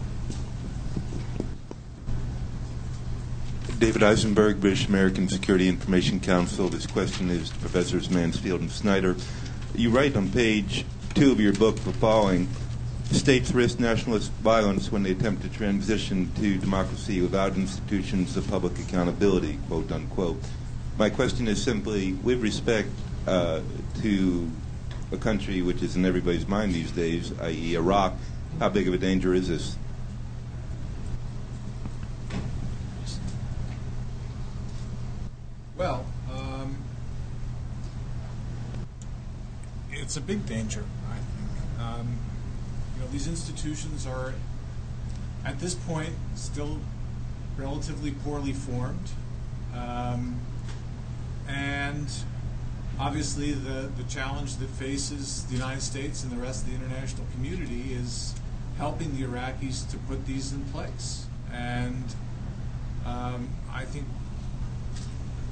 [3.79, 6.69] David Eisenberg, British American Security Information Council.
[6.69, 9.15] This question is to Professors Mansfield and Snyder.
[9.75, 12.47] You write on page two of your book the following
[13.11, 18.77] States risk nationalist violence when they attempt to transition to democracy without institutions of public
[18.79, 20.41] accountability, quote unquote.
[20.97, 22.89] My question is simply with respect
[23.27, 23.61] uh,
[24.01, 24.51] to
[25.11, 28.13] a country which is in everybody's mind these days, i.e., Iraq,
[28.59, 29.77] how big of a danger is this?
[35.77, 36.77] Well, um,
[40.01, 41.79] it's a big danger, I think.
[41.79, 42.17] Um,
[42.95, 44.33] you know, these institutions are,
[45.45, 46.79] at this point, still
[47.57, 49.11] relatively poorly formed.
[49.75, 50.39] Um,
[51.47, 52.07] and
[52.99, 57.27] obviously, the, the challenge that faces the United States and the rest of the international
[57.33, 58.33] community is
[58.77, 61.27] helping the Iraqis to put these in place.
[61.53, 62.03] And
[63.03, 64.05] Um, I think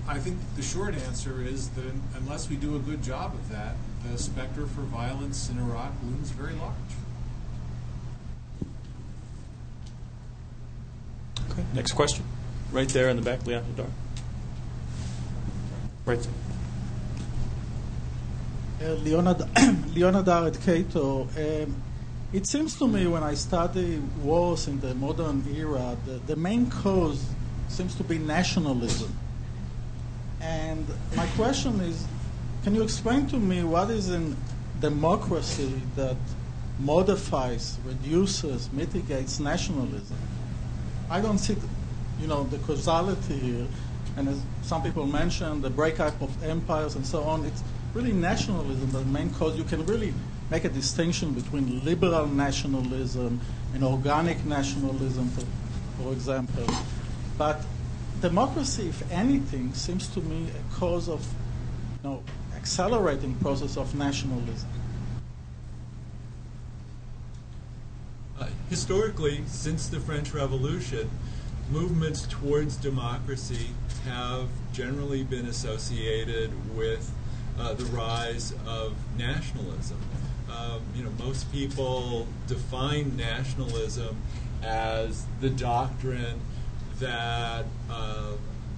[0.08, 3.74] I think the short answer is that unless we do a good job of that,
[4.04, 6.74] the specter for violence in Iraq looms very large.
[11.52, 11.64] Okay.
[11.74, 12.24] Next question.
[12.72, 13.90] Right there in the back, Leon Hadar.
[16.06, 16.20] Right
[18.80, 18.92] there.
[18.92, 19.50] Uh, Leon Hadar,
[19.96, 21.28] Leon Hadar at Cato.
[21.38, 21.76] Um,
[22.32, 26.70] it seems to me when I study wars in the modern era, the, the main
[26.70, 27.26] cause
[27.68, 29.12] seems to be nationalism.
[30.40, 30.86] And
[31.16, 32.06] my question is
[32.64, 34.36] can you explain to me what is in
[34.82, 36.18] democracy that
[36.80, 40.18] modifies, reduces, mitigates nationalism?
[41.10, 41.56] I don't see,
[42.20, 43.68] you know, the causality here.
[44.18, 48.92] And as some people mentioned, the breakup of empires and so on, it's really nationalism
[48.92, 49.58] the main cause.
[49.58, 50.14] You can really
[50.52, 53.40] make a distinction between liberal nationalism
[53.74, 55.46] and organic nationalism, for,
[56.02, 56.66] for example.
[57.38, 57.64] But
[58.22, 61.26] democracy, if anything, seems to me a cause of
[62.04, 62.24] you know,
[62.60, 64.70] accelerating process of nationalism.
[68.38, 71.10] Uh, historically, since the French Revolution,
[71.72, 73.68] movements towards democracy
[74.04, 77.12] have generally been associated with
[77.58, 80.00] uh, the rise of nationalism.
[80.50, 84.18] Um, you know, most people define nationalism
[84.64, 86.42] as the doctrine
[87.00, 88.34] that uh,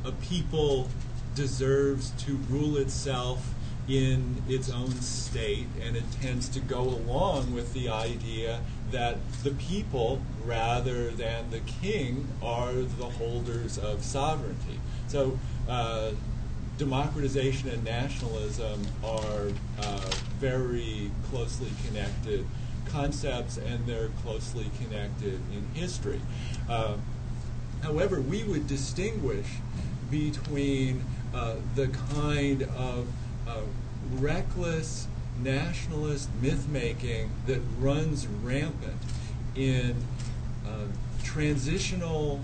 [0.05, 0.87] a people
[1.33, 3.53] deserves to rule itself
[3.91, 8.61] in its own state, and it tends to go along with the idea
[8.91, 14.79] that the people, rather than the king, are the holders of sovereignty.
[15.07, 15.37] So,
[15.67, 16.11] uh,
[16.77, 19.47] democratization and nationalism are
[19.79, 22.45] uh, very closely connected
[22.85, 26.21] concepts, and they're closely connected in history.
[26.69, 26.95] Uh,
[27.81, 29.47] However, we would distinguish
[30.09, 33.07] between uh, the kind of
[33.47, 33.61] uh,
[34.13, 35.07] reckless
[35.41, 38.97] nationalist myth making that runs rampant
[39.55, 39.95] in
[40.65, 40.85] uh,
[41.23, 42.41] transitional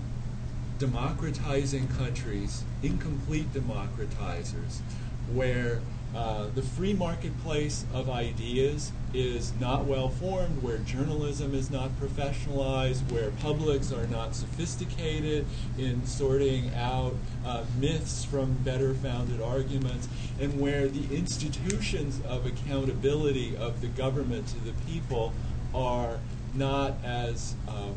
[0.78, 4.80] democratizing countries, incomplete democratizers,
[5.32, 5.80] where
[6.14, 13.10] uh, the free marketplace of ideas is not well formed, where journalism is not professionalized,
[13.10, 15.46] where publics are not sophisticated
[15.78, 17.14] in sorting out
[17.46, 20.08] uh, myths from better founded arguments,
[20.40, 25.32] and where the institutions of accountability of the government to the people
[25.74, 26.18] are
[26.54, 27.90] not as uh,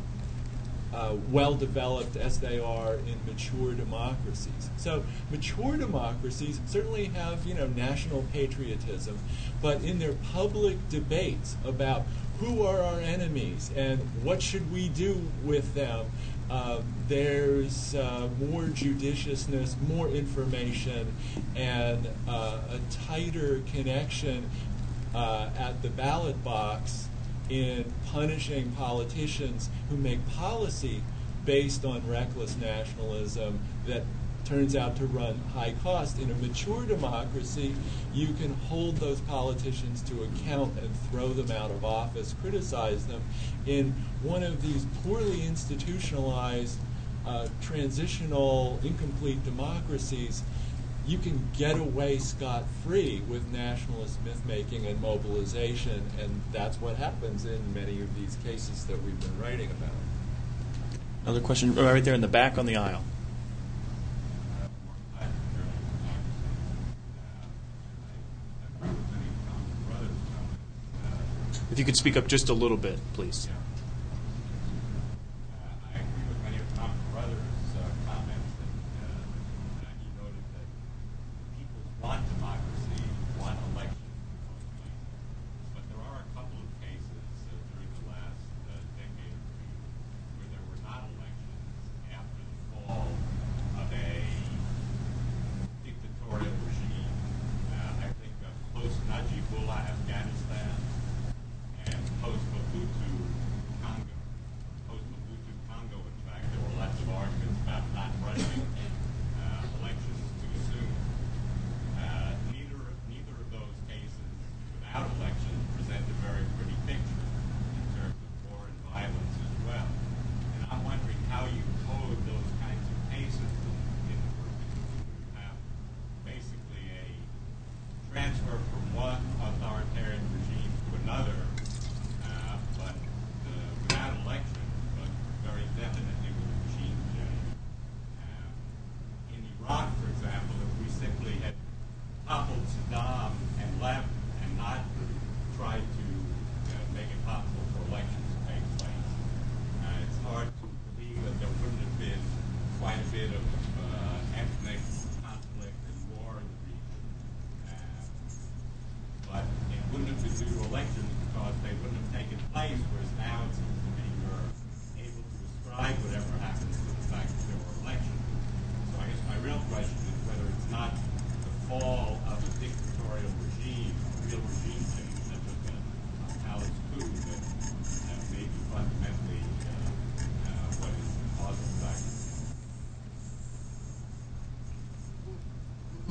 [0.92, 4.70] uh, well developed as they are in mature democracies.
[4.76, 9.18] So mature democracies certainly have you know national patriotism,
[9.60, 12.02] but in their public debates about
[12.40, 16.06] who are our enemies and what should we do with them,
[16.50, 21.14] uh, there's uh, more judiciousness, more information,
[21.54, 24.50] and uh, a tighter connection
[25.14, 27.08] uh, at the ballot box
[27.48, 31.02] in punishing politicians who make policy
[31.44, 34.02] based on reckless nationalism that
[34.44, 36.18] turns out to run high cost.
[36.18, 37.74] In a mature democracy,
[38.12, 43.22] you can hold those politicians to account and throw them out of office, criticize them.
[43.66, 46.78] In one of these poorly institutionalized,
[47.26, 50.42] uh, transitional, incomplete democracies,
[51.06, 56.96] you can get away scot free with nationalist myth making and mobilization, and that's what
[56.96, 59.90] happens in many of these cases that we've been writing about.
[61.24, 63.02] Another question right there in the back on the aisle.
[71.70, 73.48] If you could speak up just a little bit, please.
[73.48, 73.71] I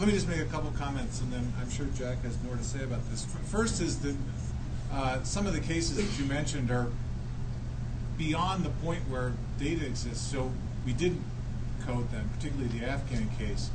[0.02, 2.64] Let me just make a couple comments, and then I'm sure Jack has more to
[2.64, 3.23] say about this.
[3.52, 4.15] First is that
[4.91, 6.88] uh, some of the cases that you mentioned are
[8.18, 10.52] beyond the point where data exists, so
[10.88, 11.23] we didn't
[11.86, 13.69] code them, particularly the Afghan case.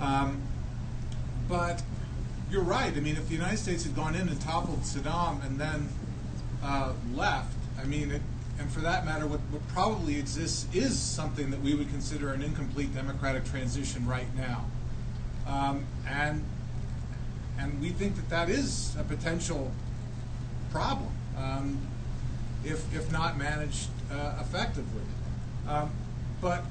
[0.00, 0.40] Um,
[1.50, 1.82] but
[2.50, 2.96] you're right.
[2.96, 5.90] I mean, if the United States had gone in and toppled Saddam and then
[6.64, 8.22] uh, left, I mean, it,
[8.58, 12.40] and for that matter, what, what probably exists is something that we would consider an
[12.40, 14.64] incomplete democratic transition right now.
[15.52, 16.42] Um, and
[17.58, 19.70] and we think that that is a potential
[20.70, 21.78] problem um,
[22.64, 25.02] if if not managed uh, effectively.
[25.68, 25.90] Um,
[26.40, 26.64] but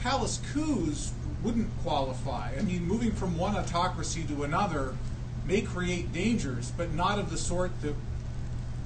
[0.00, 1.12] palace coups
[1.42, 2.52] wouldn't qualify.
[2.58, 4.96] I mean, moving from one autocracy to another
[5.44, 7.94] may create dangers, but not of the sort that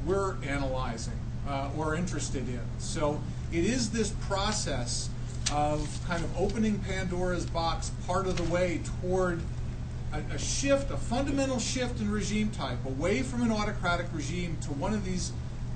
[0.07, 2.63] we're analyzing uh, or interested in.
[2.79, 3.21] So
[3.53, 5.09] it is this process
[5.51, 9.41] of kind of opening Pandora's box part of the way toward
[10.13, 14.73] a, a shift, a fundamental shift in regime type, away from an autocratic regime to
[14.73, 15.33] one of these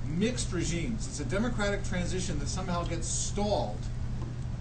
[0.07, 1.07] mixed regimes.
[1.07, 3.79] It's a democratic transition that somehow gets stalled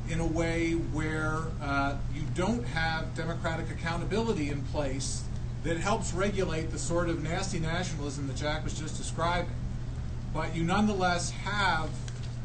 [0.09, 5.23] in a way where uh, you don't have democratic accountability in place
[5.65, 9.51] that helps regulate the sort of nasty nationalism that Jack was just describing.
[10.33, 11.91] But you nonetheless have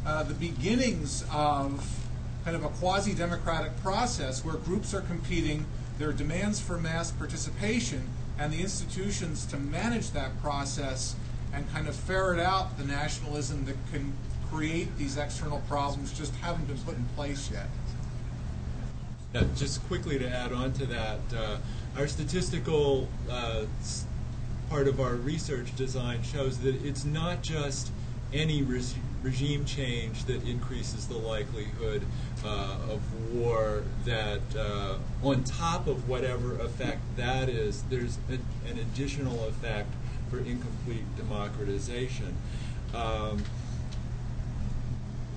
[0.05, 2.00] uh, the beginnings of
[2.43, 5.65] kind of a quasi democratic process where groups are competing,
[5.99, 8.07] there are demands for mass participation,
[8.39, 11.15] and the institutions to manage that process
[11.53, 14.13] and kind of ferret out the nationalism that can
[14.49, 17.67] create these external problems just haven't been put in place yet.
[19.33, 21.57] Uh, just quickly to add on to that, uh,
[21.97, 23.63] our statistical uh,
[24.69, 27.91] part of our research design shows that it's not just
[28.33, 32.03] any res- regime change that increases the likelihood
[32.43, 38.33] uh, of war, that uh, on top of whatever effect that is, there's a,
[38.69, 39.93] an additional effect
[40.29, 42.35] for incomplete democratization.
[42.93, 43.43] Um,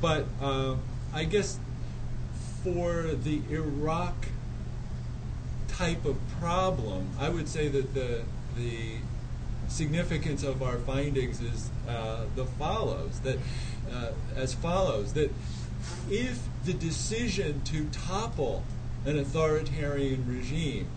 [0.00, 0.76] but uh,
[1.12, 1.58] I guess
[2.62, 4.28] for the Iraq
[5.68, 8.22] type of problem, I would say that the
[8.56, 8.96] the
[9.68, 13.38] significance of our findings is uh, the follows that
[13.92, 15.32] uh, as follows that
[16.10, 18.64] if the decision to topple
[19.04, 20.88] an authoritarian regime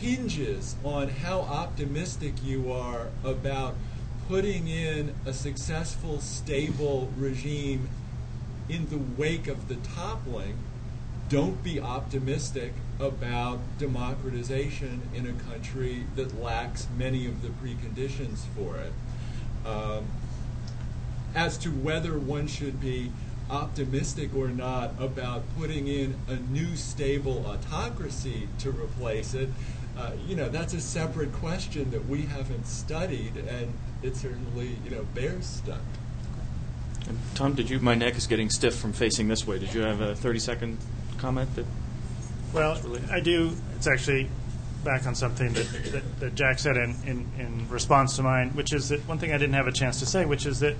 [0.00, 3.74] hinges on how optimistic you are about
[4.28, 7.88] putting in a successful, stable regime
[8.68, 10.58] in the wake of the toppling,
[11.28, 18.76] don't be optimistic about democratization in a country that lacks many of the preconditions for
[18.76, 18.92] it.
[19.66, 20.06] Um,
[21.34, 23.12] as to whether one should be
[23.50, 29.48] optimistic or not about putting in a new stable autocracy to replace it,
[29.96, 34.90] uh, you know, that's a separate question that we haven't studied, and it certainly, you
[34.90, 35.80] know, bears study.
[37.08, 37.78] And Tom, did you?
[37.78, 39.58] My neck is getting stiff from facing this way.
[39.58, 40.78] Did you have a 30 second
[41.18, 41.64] comment that?
[42.52, 43.10] Well, related.
[43.10, 43.52] I do.
[43.76, 44.28] It's actually
[44.84, 48.72] back on something that, that, that Jack said in, in, in response to mine, which
[48.72, 50.76] is that one thing I didn't have a chance to say, which is that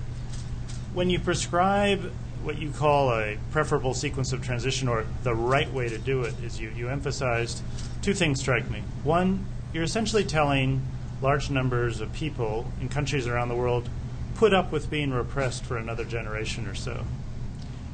[0.93, 2.11] when you prescribe
[2.43, 6.33] what you call a preferable sequence of transition or the right way to do it,
[6.43, 7.61] is you, you emphasized
[8.01, 8.83] two things strike me.
[9.03, 10.81] One, you're essentially telling
[11.21, 13.89] large numbers of people in countries around the world
[14.35, 17.05] put up with being repressed for another generation or so.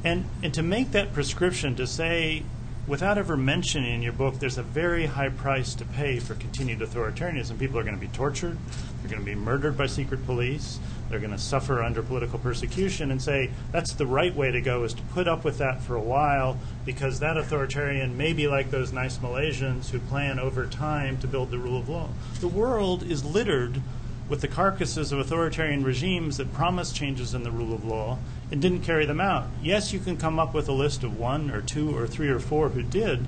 [0.04, 2.42] And, and to make that prescription to say,
[2.86, 6.80] without ever mentioning in your book, there's a very high price to pay for continued
[6.80, 7.58] authoritarianism.
[7.58, 8.58] People are going to be tortured,
[9.00, 10.78] they're going to be murdered by secret police,
[11.08, 14.84] they're going to suffer under political persecution, and say that's the right way to go
[14.84, 18.70] is to put up with that for a while because that authoritarian may be like
[18.70, 22.08] those nice Malaysians who plan over time to build the rule of law.
[22.40, 23.80] The world is littered
[24.28, 28.18] with the carcasses of authoritarian regimes that promised changes in the rule of law
[28.50, 29.46] and didn't carry them out.
[29.62, 32.38] Yes, you can come up with a list of one or two or three or
[32.38, 33.26] four who did.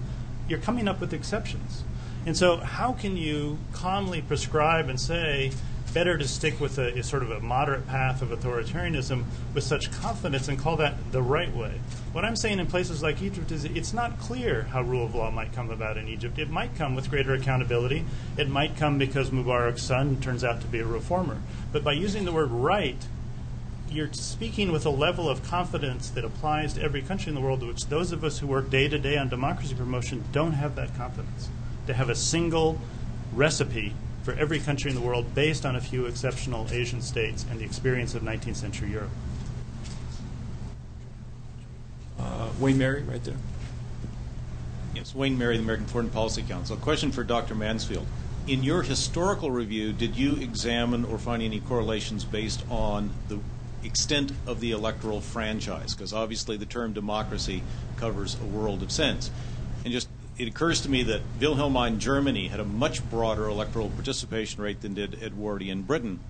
[0.48, 1.84] You're coming up with exceptions.
[2.24, 5.52] And so, how can you calmly prescribe and say,
[5.96, 9.24] better to stick with a, a sort of a moderate path of authoritarianism
[9.54, 11.72] with such confidence and call that the right way.
[12.16, 15.30] What I'm saying in places like Egypt is it's not clear how rule of law
[15.30, 16.38] might come about in Egypt.
[16.38, 18.06] It might come with greater accountability.
[18.38, 21.36] It might come because Mubarak's son turns out to be a reformer.
[21.72, 22.96] But by using the word right,
[23.90, 27.62] you're speaking with a level of confidence that applies to every country in the world,
[27.62, 30.96] which those of us who work day to day on democracy promotion don't have that
[30.96, 31.50] confidence.
[31.86, 32.80] To have a single
[33.34, 37.60] recipe for every country in the world based on a few exceptional Asian states and
[37.60, 39.10] the experience of 19th century Europe.
[42.18, 43.36] Uh, Wayne Merry, right there.
[44.94, 46.76] Yes, Wayne Merry, the American Foreign Policy Council.
[46.76, 47.54] A question for Dr.
[47.54, 48.06] Mansfield.
[48.46, 53.40] In your historical review, did you examine or find any correlations based on the
[53.84, 55.94] extent of the electoral franchise?
[55.94, 57.62] Because obviously the term democracy
[57.96, 59.30] covers a world of sense.
[59.84, 64.62] And just it occurs to me that Wilhelmine Germany had a much broader electoral participation
[64.62, 66.20] rate than did Edwardian Britain.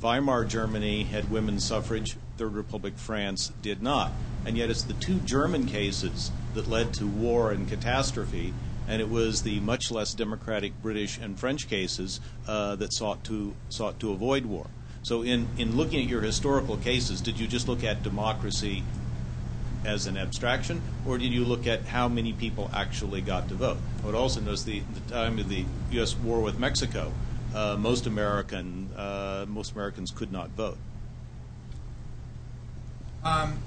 [0.00, 4.12] Weimar Germany had women's suffrage, Third Republic France did not.
[4.46, 8.54] And yet it's the two German cases that led to war and catastrophe,
[8.88, 12.18] and it was the much less democratic British and French cases
[12.48, 14.68] uh, that sought to, sought to avoid war.
[15.02, 18.84] So, in, in looking at your historical cases, did you just look at democracy
[19.84, 23.78] as an abstraction, or did you look at how many people actually got to vote?
[24.02, 26.16] I would also notice the, the time of the U.S.
[26.16, 27.12] war with Mexico,
[27.54, 30.78] uh, most American uh, most Americans could not vote.
[33.22, 33.58] Um,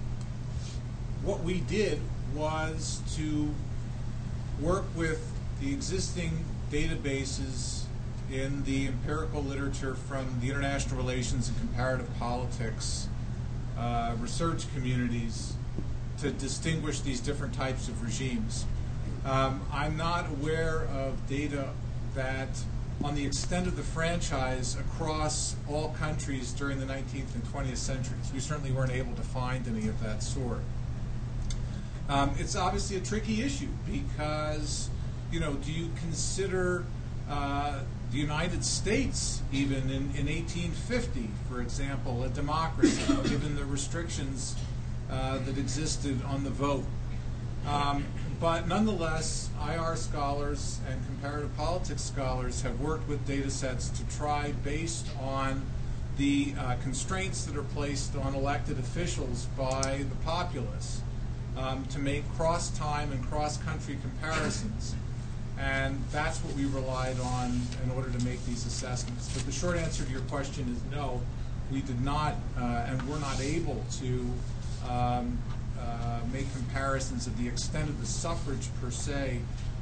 [1.24, 2.00] what we did
[2.36, 3.54] was to
[4.60, 5.32] work with
[5.62, 7.84] the existing databases
[8.32, 13.08] in the empirical literature from the international relations and comparative politics
[13.78, 15.54] uh, research communities
[16.20, 18.66] to distinguish these different types of regimes.
[19.26, 21.70] Um, I'm not aware of data
[22.16, 22.50] that
[23.04, 28.32] on the extent of the franchise across all countries during the 19th and 20th centuries.
[28.34, 30.62] We certainly weren't able to find any of that sort.
[32.10, 34.90] Um, it's obviously a tricky issue because,
[35.32, 36.86] you know, do you consider
[37.30, 37.80] uh,
[38.12, 44.56] the United States, even in, in 1850, for example, a democracy, given the restrictions
[45.10, 46.86] uh, that existed on the vote?
[47.68, 48.06] Um,
[48.40, 54.52] but nonetheless, IR scholars and comparative politics scholars have worked with data sets to try,
[54.64, 55.64] based on
[56.18, 61.02] the uh, constraints that are placed on elected officials by the populace,
[61.58, 64.96] um, to make cross time and cross country comparisons.
[65.60, 69.32] And that's what we relied on in order to make these assessments.
[69.34, 71.22] But the short answer to your question is no,
[71.72, 74.28] we did not, uh, and we're not able to
[74.90, 75.38] um,
[76.34, 79.40] make comparisons of the extent of the suffrage per se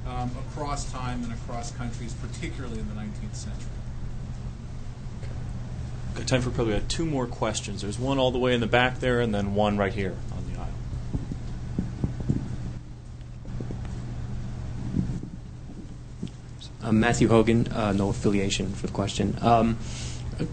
[0.07, 3.67] um, across time and across countries, particularly in the 19th century.
[6.15, 7.81] Got time for probably uh, two more questions.
[7.81, 10.51] There's one all the way in the back there, and then one right here on
[10.51, 10.67] the aisle.
[16.83, 19.37] I'm Matthew Hogan, uh, no affiliation for the question.
[19.41, 19.77] Um,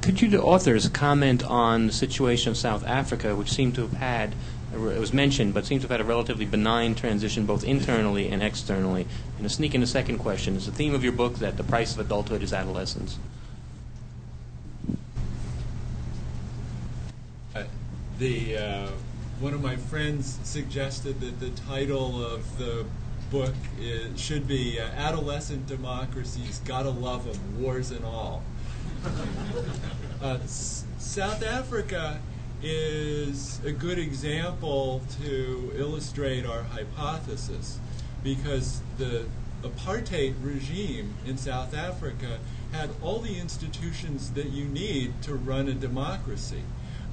[0.03, 3.95] could you, the authors, comment on the situation of South Africa, which seemed to have
[3.95, 4.35] had,
[4.73, 8.43] it was mentioned, but seems to have had a relatively benign transition both internally and
[8.43, 9.07] externally?
[9.37, 11.65] And to sneak in a second question, is the theme of your book that the
[11.65, 13.19] price of adulthood is adolescence?
[17.55, 17.65] Uh,
[18.19, 18.89] the uh,
[19.41, 22.85] one of my friends suggested that the title of the
[23.31, 28.43] book is, should be uh, "Adolescent Democracies Gotta Love 'Em, Wars and All."
[30.21, 32.19] Uh, South Africa
[32.63, 37.79] is a good example to illustrate our hypothesis
[38.23, 39.27] because the
[39.63, 42.39] apartheid regime in South Africa
[42.73, 46.63] had all the institutions that you need to run a democracy.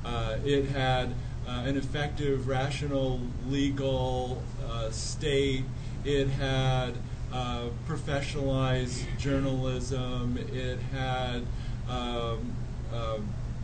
[0.04, 1.14] Uh, it had
[1.48, 5.64] uh, an effective, rational, legal uh, state.
[6.04, 6.96] It had
[7.32, 10.38] uh, professionalized journalism.
[10.52, 11.44] It had
[11.90, 12.54] um,
[12.94, 13.18] uh,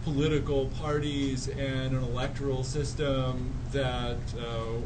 [0.04, 4.80] political parties and an electoral system that uh,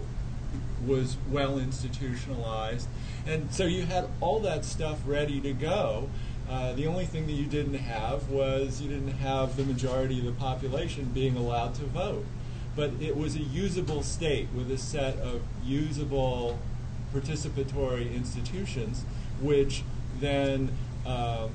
[0.85, 2.87] was well institutionalized.
[3.25, 6.09] And so you had all that stuff ready to go.
[6.49, 10.25] Uh, the only thing that you didn't have was you didn't have the majority of
[10.25, 12.25] the population being allowed to vote.
[12.75, 16.59] But it was a usable state with a set of usable
[17.13, 19.05] participatory institutions,
[19.41, 19.83] which
[20.19, 20.71] then
[21.05, 21.47] uh,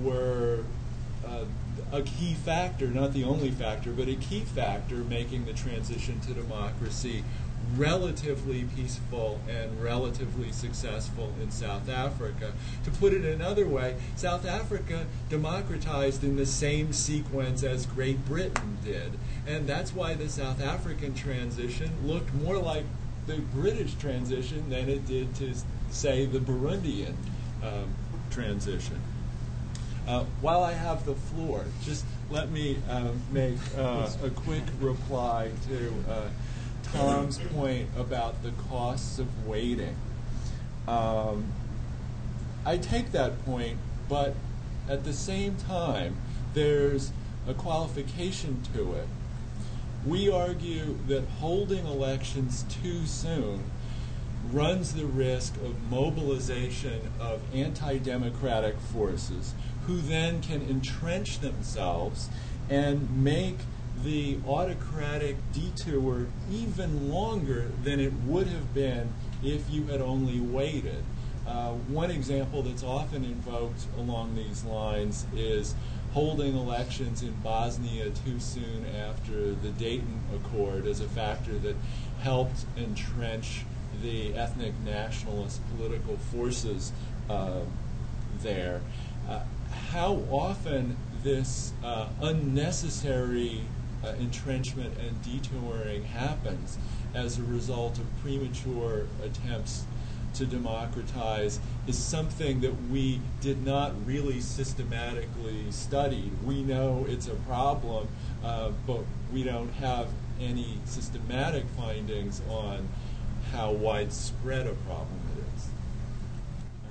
[0.00, 0.60] were
[1.26, 1.44] uh,
[1.92, 6.34] a key factor, not the only factor, but a key factor making the transition to
[6.34, 7.24] democracy
[7.76, 12.52] relatively peaceful and relatively successful in South Africa.
[12.84, 18.78] To put it another way, South Africa democratized in the same sequence as Great Britain
[18.84, 19.12] did.
[19.46, 22.84] And that's why the South African transition looked more like
[23.26, 25.54] the British transition than it did to,
[25.90, 27.14] say, the Burundian
[27.62, 27.94] um,
[28.30, 29.00] transition.
[30.10, 35.52] Uh, while I have the floor, just let me um, make uh, a quick reply
[35.68, 36.28] to uh,
[36.82, 39.94] Tom's point about the costs of waiting.
[40.88, 41.52] Um,
[42.66, 43.78] I take that point,
[44.08, 44.34] but
[44.88, 46.16] at the same time,
[46.54, 47.12] there's
[47.46, 49.06] a qualification to it.
[50.04, 53.62] We argue that holding elections too soon
[54.50, 59.54] runs the risk of mobilization of anti democratic forces
[59.86, 62.28] who then can entrench themselves
[62.68, 63.58] and make
[64.04, 69.12] the autocratic detour even longer than it would have been
[69.42, 71.04] if you had only waited.
[71.46, 75.74] Uh, one example that's often invoked along these lines is
[76.12, 81.76] holding elections in Bosnia too soon after the Dayton Accord as a factor that
[82.20, 83.64] helped entrench
[84.02, 86.92] the ethnic nationalist political forces
[87.28, 87.60] uh,
[88.42, 88.80] there.
[89.28, 89.40] Uh,
[89.70, 93.62] how often this uh, unnecessary
[94.04, 96.78] uh, entrenchment and detouring happens
[97.14, 99.84] as a result of premature attempts
[100.34, 106.30] to democratize is something that we did not really systematically study.
[106.44, 108.08] We know it's a problem,
[108.44, 109.00] uh, but
[109.32, 110.08] we don't have
[110.40, 112.88] any systematic findings on
[113.52, 115.68] how widespread a problem it is.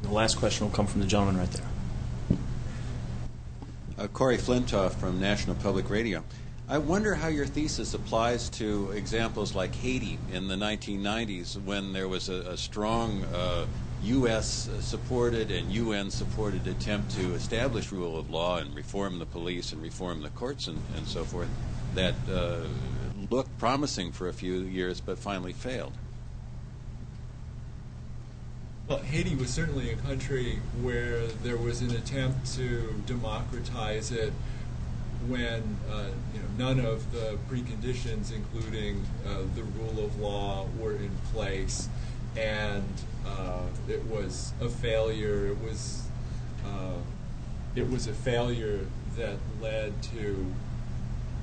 [0.01, 1.68] And the last question will come from the gentleman right there.
[3.99, 6.23] Uh, Corey Flintoff from National Public Radio.
[6.69, 12.07] I wonder how your thesis applies to examples like Haiti in the 1990s when there
[12.07, 13.65] was a, a strong uh,
[14.03, 14.69] U.S.
[14.79, 19.81] supported and UN supported attempt to establish rule of law and reform the police and
[19.81, 21.49] reform the courts and, and so forth
[21.93, 22.59] that uh,
[23.29, 25.91] looked promising for a few years but finally failed.
[28.89, 34.33] Well, Haiti was certainly a country where there was an attempt to democratize it
[35.27, 40.95] when uh, you know none of the preconditions, including uh, the rule of law, were
[40.95, 41.87] in place,
[42.35, 42.83] and
[43.27, 45.49] uh, it was a failure.
[45.49, 46.07] It was
[46.65, 46.97] uh,
[47.75, 48.87] it was a failure
[49.17, 50.51] that led to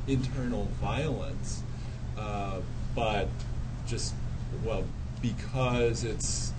[0.09, 1.62] internal violence,
[2.18, 2.59] uh,
[2.97, 3.28] but
[3.86, 4.14] just
[4.64, 4.85] well
[5.23, 6.52] because it's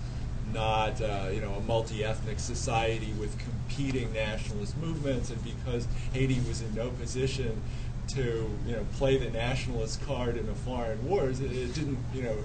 [0.52, 6.62] not uh, you know a multi-ethnic society with competing nationalist movements, and because Haiti was
[6.62, 7.60] in no position
[8.08, 12.22] to you know play the nationalist card in a foreign wars, it, it didn't you
[12.22, 12.36] know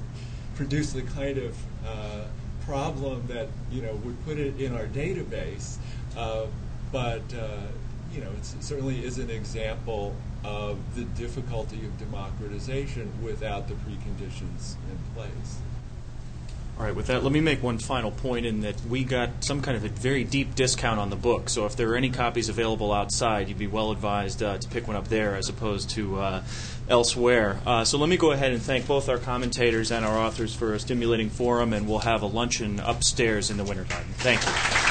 [0.55, 2.25] produce the kind of uh,
[2.65, 5.77] problem that you know would put it in our database.
[6.17, 6.45] Uh,
[6.91, 7.57] but uh,
[8.13, 14.75] you know it certainly is an example of the difficulty of democratization without the preconditions
[14.89, 15.57] in place.
[16.77, 19.61] All right, with that, let me make one final point in that we got some
[19.61, 21.49] kind of a very deep discount on the book.
[21.49, 24.87] So if there are any copies available outside, you'd be well advised uh, to pick
[24.87, 26.43] one up there as opposed to uh,
[26.89, 27.59] elsewhere.
[27.65, 30.73] Uh, so let me go ahead and thank both our commentators and our authors for
[30.73, 34.11] a stimulating forum, and we'll have a luncheon upstairs in the Winter Garden.
[34.17, 34.82] Thank you.